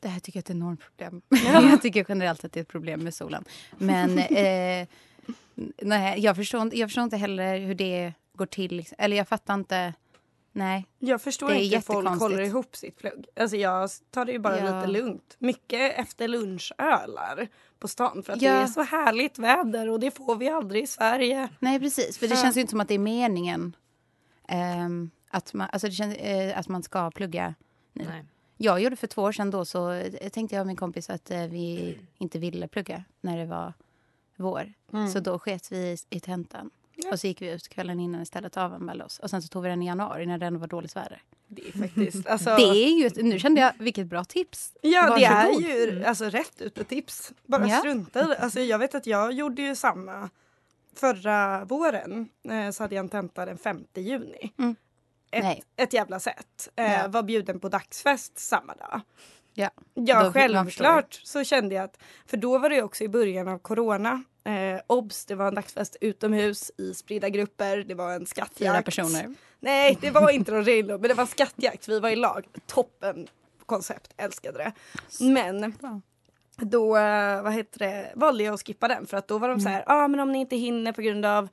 Det 0.00 0.08
här 0.08 0.20
tycker 0.20 0.38
jag 0.38 0.40
är 0.40 0.44
ett 0.44 0.56
enormt 0.56 0.80
problem. 0.80 1.22
jag 1.70 1.82
tycker 1.82 2.06
generellt 2.08 2.44
att 2.44 2.52
det 2.52 2.60
är 2.60 2.62
ett 2.62 2.68
problem 2.68 3.00
med 3.00 3.14
solen. 3.14 3.44
Men 3.78 4.18
eh, 4.18 4.88
nej, 5.82 6.20
jag, 6.20 6.36
förstår, 6.36 6.74
jag 6.74 6.88
förstår 6.88 7.04
inte 7.04 7.16
heller 7.16 7.58
hur 7.58 7.74
det 7.74 8.12
går 8.34 8.46
till. 8.46 8.76
liksom. 8.76 8.96
Eller 8.98 9.16
jag 9.16 9.28
fattar 9.28 9.54
inte. 9.54 9.94
Nej. 10.52 10.86
Jag 10.98 11.22
förstår 11.22 11.52
inte 11.52 11.76
hur 11.76 11.82
folk 11.82 12.08
håller 12.20 12.40
ihop 12.40 12.76
sitt 12.76 12.96
plugg. 12.96 13.26
Alltså 13.36 13.56
jag 13.56 13.90
tar 14.10 14.24
det 14.24 14.32
ju 14.32 14.38
bara 14.38 14.58
Ja. 14.58 14.64
lite 14.76 14.86
lugnt. 14.86 15.36
Mycket 15.38 15.98
efter 15.98 16.28
lunchölar 16.28 17.48
på 17.78 17.88
stan 17.88 18.22
för 18.22 18.32
att 18.32 18.42
Ja. 18.42 18.52
det 18.52 18.58
är 18.58 18.66
så 18.66 18.82
härligt 18.82 19.38
väder 19.38 19.88
och 19.88 20.00
det 20.00 20.10
får 20.10 20.36
vi 20.36 20.48
aldrig 20.48 20.82
i 20.82 20.86
Sverige. 20.86 21.48
Nej, 21.58 21.80
precis. 21.80 22.18
För 22.18 22.28
det 22.28 22.34
Ja. 22.34 22.42
känns 22.42 22.56
ju 22.56 22.60
inte 22.60 22.70
som 22.70 22.80
att 22.80 22.88
det 22.88 22.94
är 22.94 22.98
meningen 22.98 23.76
ehm, 24.48 25.10
att, 25.30 25.54
man, 25.54 25.68
alltså 25.72 25.86
det 25.86 25.92
känns, 25.92 26.16
eh, 26.16 26.58
att 26.58 26.68
man 26.68 26.82
ska 26.82 27.10
plugga 27.10 27.54
nu. 27.92 28.04
Nej. 28.08 28.24
Jag 28.56 28.80
gjorde 28.80 28.96
för 28.96 29.06
två 29.06 29.22
år 29.22 29.32
sedan 29.32 29.50
då 29.50 29.64
så 29.64 29.90
eh, 29.92 30.28
tänkte 30.28 30.54
jag 30.56 30.60
och 30.60 30.66
min 30.66 30.76
kompis 30.76 31.10
att 31.10 31.30
eh, 31.30 31.42
vi 31.46 31.98
inte 32.18 32.38
ville 32.38 32.68
plugga 32.68 33.04
när 33.20 33.38
det 33.38 33.46
var 33.46 33.72
vår. 34.36 34.72
Mm. 34.92 35.08
Så 35.08 35.20
då 35.20 35.38
sket 35.38 35.72
vi 35.72 35.76
i, 35.78 35.96
i 36.10 36.20
tentan. 36.20 36.70
Och 37.12 37.20
så 37.20 37.26
gick 37.26 37.42
vi 37.42 37.50
ut 37.50 37.68
kvällen 37.68 38.00
innan 38.00 38.22
istället 38.22 38.56
och 38.56 38.62
avvände 38.62 39.04
oss. 39.04 39.18
Och 39.18 39.30
sen 39.30 39.42
så 39.42 39.48
tog 39.48 39.62
vi 39.62 39.68
den 39.68 39.82
i 39.82 39.86
januari 39.86 40.26
när 40.26 40.38
det 40.38 40.46
ändå 40.46 40.60
var 40.60 40.66
dåligt 40.66 40.96
väder. 40.96 41.22
Det 41.48 41.68
är 41.68 41.72
faktiskt, 41.78 42.26
alltså, 42.26 42.56
Det 42.56 42.62
är 42.62 42.88
ju, 43.16 43.22
nu 43.22 43.38
kände 43.38 43.60
jag 43.60 43.72
vilket 43.78 44.06
bra 44.06 44.24
tips. 44.24 44.72
Ja, 44.82 45.16
det 45.18 45.24
är 45.24 45.44
Varsågod. 45.46 45.62
ju 45.62 46.04
alltså, 46.04 46.24
rätt 46.24 46.60
ut 46.60 46.88
tips. 46.88 47.32
Bara 47.46 47.68
Ja. 47.68 47.78
strunta 47.78 48.24
i 48.24 48.26
det. 48.26 48.38
Alltså, 48.38 48.60
jag 48.60 48.78
vet 48.78 48.94
att 48.94 49.06
jag 49.06 49.32
gjorde 49.32 49.62
ju 49.62 49.76
samma 49.76 50.30
förra 50.96 51.64
våren. 51.64 52.28
Eh, 52.48 52.70
så 52.70 52.82
hade 52.82 52.94
jag 52.94 53.02
en 53.02 53.08
tenta 53.08 53.44
den 53.46 53.58
5 53.58 53.84
juni. 53.94 54.52
Mm. 54.58 54.76
Nej. 55.32 55.62
Ett, 55.76 55.82
ett 55.86 55.92
jävla 55.92 56.20
sätt. 56.20 56.68
Eh, 56.76 56.92
Ja. 56.92 57.08
Var 57.08 57.22
bjuden 57.22 57.60
på 57.60 57.68
dagsfest 57.68 58.38
samma 58.38 58.74
dag. 58.74 59.00
Ja, 59.60 59.70
Ja, 59.94 60.32
självklart 60.32 61.20
så 61.24 61.44
kände 61.44 61.74
jag 61.74 61.84
att, 61.84 61.98
för 62.26 62.36
då 62.36 62.58
var 62.58 62.70
det 62.70 62.82
också 62.82 63.04
i 63.04 63.08
början 63.08 63.48
av 63.48 63.58
corona. 63.58 64.22
Eh, 64.44 64.80
obs, 64.86 65.26
det 65.26 65.34
var 65.34 65.48
en 65.48 65.54
dagsfest 65.54 65.96
utomhus 66.00 66.70
i 66.78 66.94
spridda 66.94 67.28
grupper. 67.28 67.76
Det 67.76 67.94
var 67.94 68.12
en 68.12 68.26
skattjakt. 68.26 68.58
Fyra 68.58 68.82
personer. 68.82 69.34
Nej, 69.60 69.98
det 70.00 70.10
var 70.10 70.30
inte 70.30 70.52
någon 70.52 70.64
relo, 70.64 70.98
men 70.98 71.08
det 71.08 71.14
var 71.14 71.26
skattjakt. 71.26 71.88
Vi 71.88 72.00
var 72.00 72.10
i 72.10 72.16
lag. 72.16 72.46
Toppen 72.66 73.26
koncept, 73.66 74.14
älskade 74.16 74.58
det. 74.58 74.72
Men 75.24 75.74
då 76.56 76.96
eh, 76.96 77.42
vad 77.42 77.52
heter 77.52 77.78
det, 77.78 78.12
valde 78.14 78.44
jag 78.44 78.54
att 78.54 78.66
skippa 78.66 78.88
den 78.88 79.06
för 79.06 79.16
att 79.16 79.28
då 79.28 79.38
var 79.38 79.48
de 79.48 79.60
så 79.60 79.68
Mm. 79.68 79.72
här, 79.72 79.84
ja 79.86 80.04
ah, 80.04 80.08
men 80.08 80.20
om 80.20 80.32
ni 80.32 80.38
inte 80.38 80.56
hinner 80.56 80.92
på 80.92 81.02
grund 81.02 81.26
av 81.26 81.48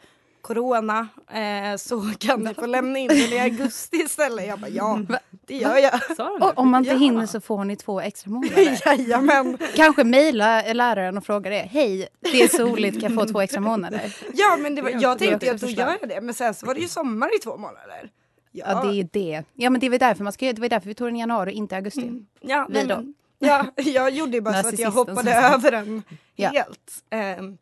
corona 0.47 1.07
eh, 1.31 1.77
så 1.77 2.01
kan 2.19 2.39
ni 2.43 2.53
få 2.53 2.65
lämna 2.65 2.99
in 2.99 3.07
den 3.07 3.17
i 3.17 3.39
augusti 3.39 3.97
istället. 3.97 4.47
Jag 4.47 4.59
bara 4.59 4.69
ja, 4.69 4.99
det 5.47 5.55
gör 5.57 5.77
jag. 5.77 5.93
Och 6.41 6.57
om 6.59 6.69
man 6.69 6.81
inte 6.81 6.93
Ja. 6.93 6.97
hinner 6.99 7.25
så 7.25 7.41
får 7.41 7.63
ni 7.65 7.75
två 7.75 8.01
extra 8.01 8.31
månader. 8.31 8.81
Jajamän. 8.85 9.57
Kanske 9.75 10.03
mejla 10.03 10.61
läraren 10.73 11.17
och 11.17 11.25
fråga 11.25 11.49
det. 11.49 11.59
Hej, 11.71 12.07
det 12.19 12.41
är 12.41 12.47
soligt, 12.57 13.01
kan 13.01 13.13
jag 13.15 13.21
få 13.27 13.31
två 13.33 13.41
extra 13.41 13.61
månader? 13.61 14.15
Ja 14.33 14.57
men 14.59 14.75
det 14.75 14.81
var, 14.81 14.89
jag 14.89 14.97
också- 14.97 15.15
det 15.19 15.25
är 15.25 15.29
tänkte 15.29 15.51
att 15.51 15.61
då 15.61 15.67
gör 15.67 15.97
jag 16.01 16.09
det 16.09 16.21
men 16.21 16.33
sen 16.33 16.53
så 16.53 16.65
var 16.65 16.73
det 16.73 16.81
ju 16.81 16.87
sommar 16.87 17.35
i 17.35 17.39
två 17.39 17.57
månader. 17.57 18.09
Ja, 18.51 18.83
det 18.83 18.99
är 18.99 19.07
det. 19.11 19.43
Ja, 19.53 19.69
men 19.69 19.81
det 19.81 19.89
var 19.89 19.97
därför, 19.97 20.23
man 20.23 20.33
ska, 20.33 20.53
det 20.53 20.61
var 20.61 20.69
därför 20.69 20.87
vi 20.87 20.93
tog 20.93 21.07
den 21.07 21.15
i 21.15 21.19
januari 21.19 21.51
inte 21.51 21.75
i 21.75 21.77
augusti. 21.77 22.11
Ja, 22.41 22.65
Vi 22.69 22.73
nej, 22.73 22.85
men, 22.87 23.13
ja, 23.39 23.65
jag 23.75 24.09
gjorde 24.11 24.31
ju 24.31 24.41
bara 24.41 24.63
så 24.63 24.69
att 24.69 24.79
jag 24.79 24.91
hoppade 24.91 25.33
över 25.33 25.71
den 25.71 26.03
Ja. 26.35 26.49
helt. 26.49 26.91
Ehm, 27.09 27.57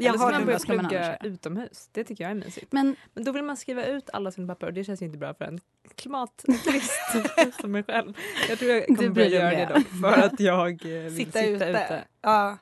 jag 0.00 0.08
Eller 0.14 0.18
så 0.18 0.24
kan 0.24 0.32
man 0.32 0.46
börja 0.46 0.58
plugga 0.58 1.16
utomhus. 1.16 1.88
Det 1.92 2.04
tycker 2.04 2.24
jag 2.24 2.30
är 2.30 2.34
mysigt. 2.34 2.72
Men, 2.72 2.96
Men 3.14 3.24
då 3.24 3.32
vill 3.32 3.42
man 3.42 3.56
skriva 3.56 3.84
ut 3.84 4.10
alla 4.12 4.30
sina 4.30 4.46
papper 4.46 4.66
och 4.66 4.72
det 4.72 4.84
känns 4.84 5.02
ju 5.02 5.06
inte 5.06 5.18
bra 5.18 5.34
för 5.34 5.44
en 5.44 5.60
klimatturist 5.94 7.00
som 7.60 7.72
mig 7.72 7.82
själv. 7.82 8.16
Jag 8.48 8.58
tror 8.58 8.70
jag 8.70 8.86
kommer 8.86 9.08
börja 9.08 9.28
göra 9.28 9.50
det 9.50 9.74
dock 9.74 9.86
för 10.00 10.22
att 10.26 10.40
jag 10.40 10.82
vill 10.84 11.16
sitta, 11.16 11.44
ute. 11.44 12.04
Ja. 12.22 12.58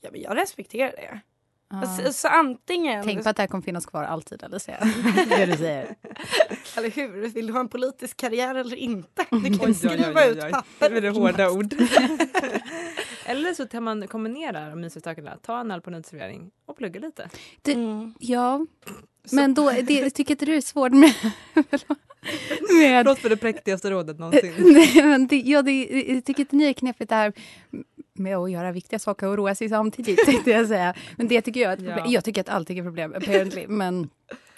ja, 0.00 0.08
men 0.12 0.20
jag 0.20 0.36
respekterar 0.36 0.92
det. 0.92 1.20
Så, 2.06 2.12
så 2.12 2.28
antingen, 2.28 3.04
Tänk 3.04 3.22
på 3.22 3.28
att 3.28 3.36
det 3.36 3.42
här 3.42 3.48
kommer 3.48 3.62
finnas 3.62 3.86
kvar 3.86 4.04
alltid, 4.04 4.44
Alicia. 4.44 4.78
det 5.28 5.46
du 5.46 5.56
säger. 5.56 5.94
eller 6.76 6.90
hur, 6.90 7.28
vill 7.28 7.46
du 7.46 7.52
ha 7.52 7.60
en 7.60 7.68
politisk 7.68 8.16
karriär 8.16 8.54
eller 8.54 8.76
inte? 8.76 9.24
Du 9.30 9.58
kan 9.58 9.68
Oj, 9.68 9.74
skriva 9.74 10.20
oj, 10.20 10.30
ut 10.30 10.36
oj, 10.36 10.42
oj. 10.44 10.50
papper. 10.50 10.90
Det 10.90 10.96
är 10.96 11.00
det 11.00 11.10
hårda 11.10 11.50
ord. 11.50 11.74
Eller 13.30 13.54
så 13.54 13.68
kan 13.68 13.82
man 13.82 14.08
kombinera 14.08 14.70
de 14.70 14.80
mysiga 14.80 15.02
sakerna. 15.02 15.36
Ta 15.42 15.60
en 15.60 15.70
öl 15.70 15.80
på 15.80 15.90
en 15.90 15.96
uteservering 15.96 16.50
och 16.66 16.76
plugga 16.76 17.00
lite. 17.00 17.30
Det, 17.62 17.72
Mm. 17.72 18.14
Ja, 18.18 18.66
men 19.32 19.54
då, 19.54 19.70
det, 19.70 20.10
tycker 20.10 20.34
inte 20.34 20.44
du 20.44 20.52
det 20.52 20.56
är 20.56 20.60
svårt 20.60 20.92
med... 20.92 21.14
med 21.54 23.04
Förlåt 23.04 23.18
för 23.18 23.28
det 23.28 23.36
präktigaste 23.36 23.90
rådet 23.90 24.18
någonsin. 24.18 24.52
Nej, 24.58 25.02
men 25.02 25.26
det, 25.26 25.36
ja, 25.36 25.62
det, 25.62 26.04
jag 26.08 26.24
tycker 26.24 26.40
inte 26.40 26.56
ni 26.56 26.64
är 26.64 26.72
knepigt 26.72 27.08
det 27.08 27.14
här 27.14 27.32
med 28.12 28.36
att 28.36 28.50
göra 28.50 28.72
viktiga 28.72 28.98
saker 28.98 29.26
och 29.26 29.36
roa 29.36 29.54
sig 29.54 29.68
samtidigt. 29.68 30.18
Tänkte 30.26 30.50
jag 30.50 30.68
säga. 30.68 30.94
Men 31.16 31.28
det 31.28 31.40
tycker 31.40 31.60
jag 31.60 31.72
är 31.72 31.76
ett 31.76 31.84
problem. 31.84 32.04
Ja. 32.04 32.12
Jag 32.12 32.24
tycker 32.24 32.40
att 32.40 32.48
allt 32.48 32.70
är 32.70 32.74
ett 32.74 32.84
problem, 32.84 33.14
apparently. 33.14 33.66
Men 33.66 34.10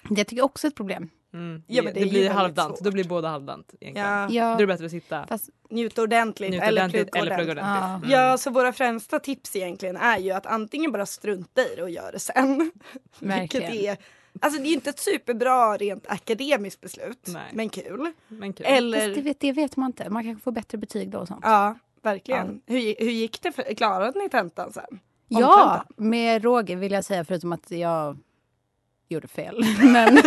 det 0.09 0.23
tycker 0.23 0.37
jag 0.37 0.45
också 0.45 0.67
är 0.67 0.69
ett 0.69 0.75
problem. 0.75 1.09
Mm. 1.33 1.63
Ja, 1.67 1.83
men 1.83 1.93
det 1.93 1.99
det 1.99 2.09
blir 2.09 2.29
halvdant. 2.29 2.77
svårt. 2.77 2.85
Då 2.85 2.91
blir 2.91 3.03
båda 3.03 3.27
halvdant. 3.29 3.73
Egentligen. 3.81 4.07
Ja. 4.09 4.27
Ja. 4.29 4.45
Då 4.47 4.53
är 4.53 4.57
det 4.57 4.67
bättre 4.67 4.85
att 4.85 4.91
sitta. 4.91 5.27
Fast, 5.27 5.49
Njuta 5.69 6.01
ordentligt 6.01 6.51
Njuta 6.51 6.65
eller 6.65 6.81
ordentligt 6.81 7.11
plugga 7.11 7.25
eller 7.25 7.35
plugga 7.35 7.51
ordentligt. 7.51 7.83
ordentligt. 7.83 8.11
ja, 8.11 8.29
Ja, 8.29 8.37
så 8.37 8.49
våra 8.51 8.73
främsta 8.73 9.19
tips 9.19 9.55
egentligen 9.55 9.97
är 9.97 10.17
ju 10.17 10.31
att 10.31 10.45
antingen 10.45 10.91
bara 10.91 11.05
strunta 11.05 11.61
i 11.61 11.75
det 11.75 11.81
och 11.83 11.89
göra 11.89 12.11
det 12.11 12.19
sen. 12.19 12.71
Vilket 13.19 13.63
är, 13.73 13.97
alltså 14.39 14.61
det 14.61 14.67
är 14.69 14.73
inte 14.73 14.89
ett 14.89 14.99
superbra 14.99 15.77
rent 15.77 16.07
akademiskt 16.07 16.81
beslut, 16.81 17.27
Nej. 17.27 17.41
men 17.53 17.69
kul. 17.69 18.11
Men 18.27 18.53
kul. 18.53 18.65
Eller, 18.65 18.99
Fast 19.05 19.15
det, 19.15 19.21
vet, 19.21 19.39
det 19.39 19.51
vet 19.51 19.77
man 19.77 19.87
inte. 19.89 20.09
Man 20.09 20.23
kanske 20.23 20.43
får 20.43 20.51
bättre 20.51 20.77
betyg 20.77 21.09
då 21.09 21.17
och 21.19 21.27
sånt. 21.27 21.39
ja, 21.43 21.75
verkligen. 22.01 22.61
Hur, 22.65 22.79
gi- 22.79 22.95
hur 22.99 23.11
gick 23.11 23.41
det? 23.41 23.51
För, 23.51 23.73
klarade 23.75 24.19
ni 24.19 24.29
tentan 24.29 24.73
sen? 24.73 24.99
Ja, 25.27 25.85
med 25.97 26.43
råge 26.43 26.75
vill 26.75 26.91
jag 26.91 27.05
säga 27.05 27.25
förutom 27.25 27.53
att 27.53 27.71
jag 27.71 28.17
gjorde 29.09 29.27
fel. 29.27 29.65
Men 29.83 30.17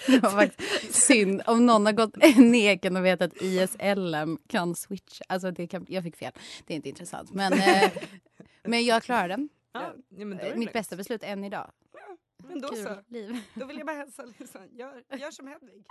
det 0.06 0.18
var 0.18 0.30
faktiskt 0.30 0.94
synd 0.94 1.42
om 1.46 1.66
någon 1.66 1.86
har 1.86 1.92
gått 1.92 2.16
neken 2.36 2.96
och 2.96 3.04
vet 3.04 3.22
att 3.22 3.42
ISLM 3.42 4.38
kan 4.46 4.74
switcha. 4.74 5.24
Alltså 5.28 5.50
det 5.50 5.66
kan, 5.66 5.86
jag 5.88 6.02
fick 6.02 6.16
fel. 6.16 6.32
Det 6.66 6.74
är 6.74 6.76
inte 6.76 6.88
intressant. 6.88 7.32
Men, 7.32 7.52
eh, 7.52 7.92
men 8.62 8.84
jag 8.84 9.02
klarade 9.02 9.28
den. 9.28 9.48
Ja, 9.72 9.94
ja, 10.08 10.24
men 10.24 10.38
då 10.38 10.44
är 10.44 10.48
det 10.48 10.50
Mitt 10.50 10.56
lugnt. 10.56 10.72
bästa 10.72 10.96
beslut 10.96 11.22
än 11.22 11.44
idag. 11.44 11.70
Men 12.48 12.60
då 12.60 12.68
Kul 12.68 12.84
så. 12.84 12.96
liv. 13.08 13.36
Då 13.54 13.66
vill 13.66 13.78
jag 13.78 13.86
bara 13.86 13.96
hälsa 13.96 14.24
liksom, 14.38 14.60
gör, 14.72 15.02
gör 15.18 15.30
som 15.30 15.46
Hedvig. 15.46 15.84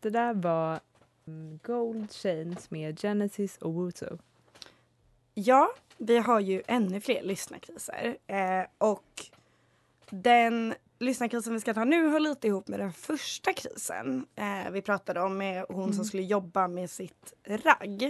Det 0.00 0.10
där 0.10 0.34
var 0.34 0.80
mm, 1.26 1.58
Gold 1.62 2.12
Chains 2.12 2.70
med 2.70 3.00
Genesis 3.00 3.58
och 3.58 3.74
Wuzo. 3.74 4.18
Ja, 5.40 5.68
vi 5.98 6.18
har 6.18 6.40
ju 6.40 6.62
ännu 6.66 7.00
fler 7.00 7.22
lyssnarkriser. 7.22 8.16
Eh, 8.26 8.64
och 8.78 9.24
den 10.10 10.74
lyssnarkrisen 10.98 11.52
vi 11.52 11.60
ska 11.60 11.74
ta 11.74 11.84
nu 11.84 12.08
hör 12.08 12.20
lite 12.20 12.46
ihop 12.46 12.68
med 12.68 12.80
den 12.80 12.92
första 12.92 13.52
krisen 13.52 14.26
eh, 14.34 14.70
vi 14.70 14.82
pratade 14.82 15.20
om 15.20 15.38
med 15.38 15.64
hon 15.68 15.82
Mm. 15.82 15.92
som 15.92 16.04
skulle 16.04 16.22
jobba 16.22 16.68
med 16.68 16.90
sitt 16.90 17.32
ragg 17.44 18.02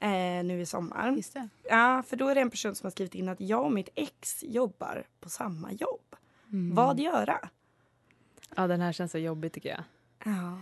eh, 0.00 0.44
nu 0.44 0.60
i 0.60 0.66
sommar. 0.66 1.16
Ja, 1.62 2.02
för 2.02 2.16
då 2.16 2.28
är 2.28 2.34
det 2.34 2.40
en 2.40 2.50
person 2.50 2.74
som 2.74 2.86
har 2.86 2.90
skrivit 2.90 3.14
in 3.14 3.28
att 3.28 3.40
jag 3.40 3.64
och 3.64 3.72
mitt 3.72 3.88
ex 3.94 4.44
jobbar 4.44 5.06
på 5.20 5.28
samma 5.28 5.72
jobb. 5.72 6.16
Mm. 6.52 6.74
Vad 6.74 7.00
göra? 7.00 7.48
Ja, 8.56 8.66
den 8.66 8.80
här 8.80 8.92
känns 8.92 9.12
så 9.12 9.18
jobbig 9.18 9.52
tycker 9.52 9.68
jag. 9.68 9.82
Ja. 10.24 10.58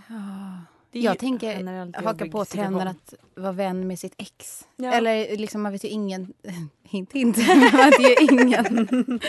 Jag 0.92 1.18
tänker 1.18 2.02
haka 2.02 2.26
på 2.26 2.44
trenden 2.44 2.88
att 2.88 3.14
vara 3.35 3.52
vän 3.52 3.87
med 3.87 3.98
sitt 3.98 4.14
ex. 4.18 4.66
Ja. 4.76 4.92
Eller 4.92 5.37
liksom, 5.37 5.62
man 5.62 5.72
vet 5.72 5.85
ju 5.85 5.88
ingen, 5.88 6.33
hint 6.83 7.12
hint, 7.12 7.37
man 7.72 7.90
vet 7.90 8.00
ju 8.00 8.26
ingen 8.31 9.20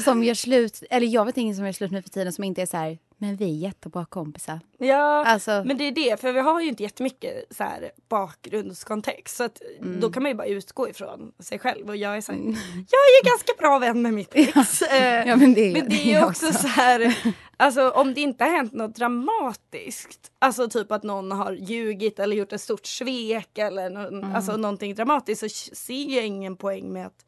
som 0.04 0.24
gör 0.24 0.34
slut, 0.34 0.82
eller 0.90 1.06
jag 1.06 1.24
vet 1.24 1.36
ingen 1.36 1.56
som 1.56 1.64
gör 1.64 1.72
slut 1.72 1.90
nu 1.90 2.02
för 2.02 2.10
tiden 2.10 2.32
som 2.32 2.44
inte 2.44 2.62
är 2.62 2.66
så 2.66 2.76
här, 2.76 2.98
men 3.18 3.36
vi 3.36 3.44
är 3.44 3.54
jättebra 3.68 4.04
kompisar. 4.04 4.60
Ja, 4.78 5.24
Alltså- 5.26 5.62
men 5.66 5.78
det 5.78 5.84
är 5.84 5.92
det, 5.92 6.20
för 6.20 6.32
vi 6.32 6.40
har 6.40 6.60
ju 6.60 6.68
inte 6.68 6.82
jättemycket 6.82 7.44
så 7.56 7.64
här 7.64 7.90
bakgrundskontext. 8.08 9.36
Så 9.36 9.44
att 9.44 9.58
Mm. 9.80 10.00
då 10.00 10.10
kan 10.10 10.22
man 10.22 10.30
ju 10.32 10.36
bara 10.36 10.46
utgå 10.46 10.88
ifrån 10.88 11.32
sig 11.38 11.58
själv. 11.58 11.88
Och 11.88 11.96
jag 11.96 12.16
är 12.16 12.20
så 12.20 12.32
här, 12.32 12.38
jag 12.90 13.00
är 13.00 13.24
ganska 13.30 13.52
bra 13.58 13.78
vän 13.78 14.02
med 14.02 14.14
mitt 14.14 14.34
ex. 14.34 14.82
Eh, 14.82 15.28
Ja, 15.28 15.36
men 15.36 15.54
det 15.54 15.60
är, 15.60 15.72
Men 15.72 15.88
det 15.88 15.96
är 15.96 16.18
ju 16.20 16.24
också 16.24 16.52
så 16.52 16.66
här, 16.68 17.18
alltså 17.56 17.90
om 17.90 18.14
det 18.14 18.20
inte 18.20 18.44
har 18.44 18.50
hänt 18.50 18.72
något 18.72 18.94
dramatiskt, 18.96 20.30
alltså 20.38 20.68
typ 20.68 20.92
att 20.92 21.02
någon 21.02 21.32
har 21.32 21.52
ljugit 21.52 22.18
eller 22.18 22.36
gjort 22.36 22.52
ett 22.52 22.60
stort 22.60 22.86
svek 22.86 23.58
eller 23.58 23.90
någon, 23.90 24.18
Mm. 24.18 24.34
alltså 24.34 24.56
någonting 24.56 24.94
dramatiskt 24.94 25.40
så 25.40 25.76
ser 25.76 26.16
jag 26.16 26.26
ingen 26.26 26.56
poäng 26.56 26.92
med 26.92 27.06
att 27.06 27.24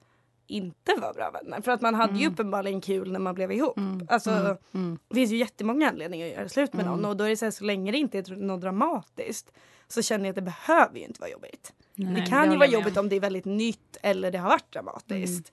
inte 0.50 0.94
vara 1.00 1.12
bra 1.12 1.30
vänner. 1.30 1.60
För 1.60 1.72
att 1.72 1.80
man 1.80 1.94
hade 1.94 2.18
ju 2.18 2.28
uppenbarligen 2.28 2.80
kul 2.80 3.12
när 3.12 3.18
man 3.20 3.34
blev 3.34 3.52
ihop. 3.52 3.78
Alltså, 4.08 4.30
Mm. 4.30 4.56
Mm. 4.74 4.98
Det 5.08 5.14
finns 5.14 5.30
ju 5.32 5.36
jättemånga 5.36 5.88
anledningar 5.88 6.26
att 6.26 6.32
göra 6.32 6.48
slut 6.48 6.72
med 6.72 6.86
Mm. 6.86 6.96
någon 6.96 7.04
och 7.10 7.16
då 7.16 7.24
är 7.24 7.28
det 7.28 7.36
så, 7.36 7.44
här, 7.46 7.50
så 7.52 7.64
länge 7.64 7.92
det 7.92 7.98
inte 7.98 8.18
är 8.18 8.36
något 8.36 8.60
dramatiskt 8.60 9.52
så 9.88 10.02
känner 10.02 10.24
jag 10.24 10.28
att 10.30 10.36
det 10.36 10.42
behöver 10.42 10.98
ju 10.98 11.04
inte 11.04 11.20
vara 11.20 11.30
jobbigt. 11.30 11.72
Nej, 11.94 12.14
det 12.14 12.26
kan 12.26 12.52
ju 12.52 12.58
vara 12.58 12.68
jobbigt 12.68 12.96
om 12.96 13.08
det 13.08 13.16
är 13.16 13.20
väldigt 13.20 13.44
nytt 13.44 13.96
eller 14.02 14.30
det 14.30 14.38
har 14.38 14.48
varit 14.48 14.72
dramatiskt. 14.72 15.52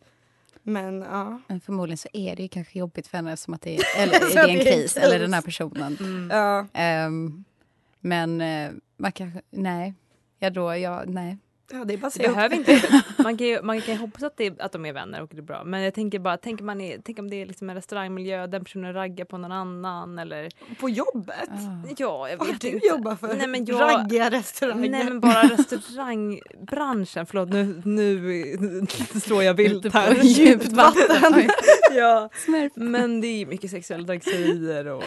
Men 0.64 1.02
ja. 1.02 1.42
Men 1.48 1.62
förmodligen 1.62 1.98
så 1.98 2.10
är 2.14 2.36
det 2.36 2.42
ju 2.44 2.48
kanske 2.50 2.80
jobbigt 2.80 3.08
för 3.08 3.18
henne 3.18 3.34
eftersom 3.34 3.54
att 3.54 3.62
det 3.62 3.78
är, 3.78 3.84
eller, 4.04 4.14
är 4.16 4.48
en 4.48 4.48
det 4.48 4.60
en 4.60 4.60
kris, 4.66 4.98
eller 4.98 5.20
den 5.20 5.34
här 5.34 5.42
personen. 5.42 5.98
Mm. 6.00 6.30
Ja. 6.32 6.66
Ehm, 6.74 7.44
men 8.00 8.42
eh, 8.42 8.72
man 8.98 9.12
kanske, 9.12 9.42
nej. 9.50 9.94
Ja 10.40 10.50
då, 10.50 10.76
ja, 10.76 11.04
nej. 11.08 11.38
Ja, 11.72 11.86
det 11.86 11.94
är 11.94 11.98
bara 11.98 12.12
Det 12.16 12.28
behöver 12.28 12.56
inte, 12.56 12.82
man, 13.24 13.38
kan 13.38 13.48
ju, 13.48 13.62
man 13.62 13.82
kan 13.82 13.94
ju 13.94 14.00
hoppas 14.00 14.24
att, 14.24 14.38
det, 14.38 14.62
att 14.62 14.72
de 14.72 14.86
är 14.86 14.94
vänner 14.94 15.22
och 15.22 15.30
det 15.32 15.38
är 15.38 15.42
bra. 15.42 15.64
Men 15.64 15.82
jag 15.82 15.94
tänker 15.94 16.20
bara, 16.20 16.38
tänk, 16.38 16.62
man 16.62 16.82
är, 16.82 16.98
tänk 17.04 17.20
om 17.20 17.30
det 17.30 17.42
är 17.42 17.46
liksom 17.46 17.70
en 17.70 17.76
restaurangmiljö, 17.76 18.48
den 18.48 18.64
personen 18.64 18.94
raggar 18.94 19.26
på 19.26 19.38
någon 19.38 19.52
annan 19.52 20.20
eller... 20.20 20.50
På 20.80 20.90
jobbet? 20.90 21.50
Ja, 21.98 22.30
jag 22.30 22.38
Vad 22.38 22.48
vet 22.48 22.64
har 22.64 22.70
du 22.70 22.76
inte. 22.76 22.88
jobbat 22.88 23.20
för? 23.20 23.36
Nej, 23.38 23.48
men 23.48 23.66
jag, 23.66 23.82
Raggiga 23.82 24.30
restauranger? 24.30 24.90
Nej 24.90 25.04
men 25.04 25.20
bara 25.20 25.44
restaurangbranschen. 25.44 27.26
Förlåt 27.26 27.50
nu, 27.50 27.82
nu 27.86 28.86
slår 29.22 29.44
jag 29.44 29.54
vilt 29.54 29.94
här. 29.94 30.14
djupt 30.24 30.72
vatten. 30.72 31.50
ja. 31.96 32.30
Men 32.76 33.22
det 33.22 33.28
är 33.28 33.46
mycket 33.46 33.72
sexuella 33.72 34.06
trakasserier 34.08 34.88
och 34.88 35.04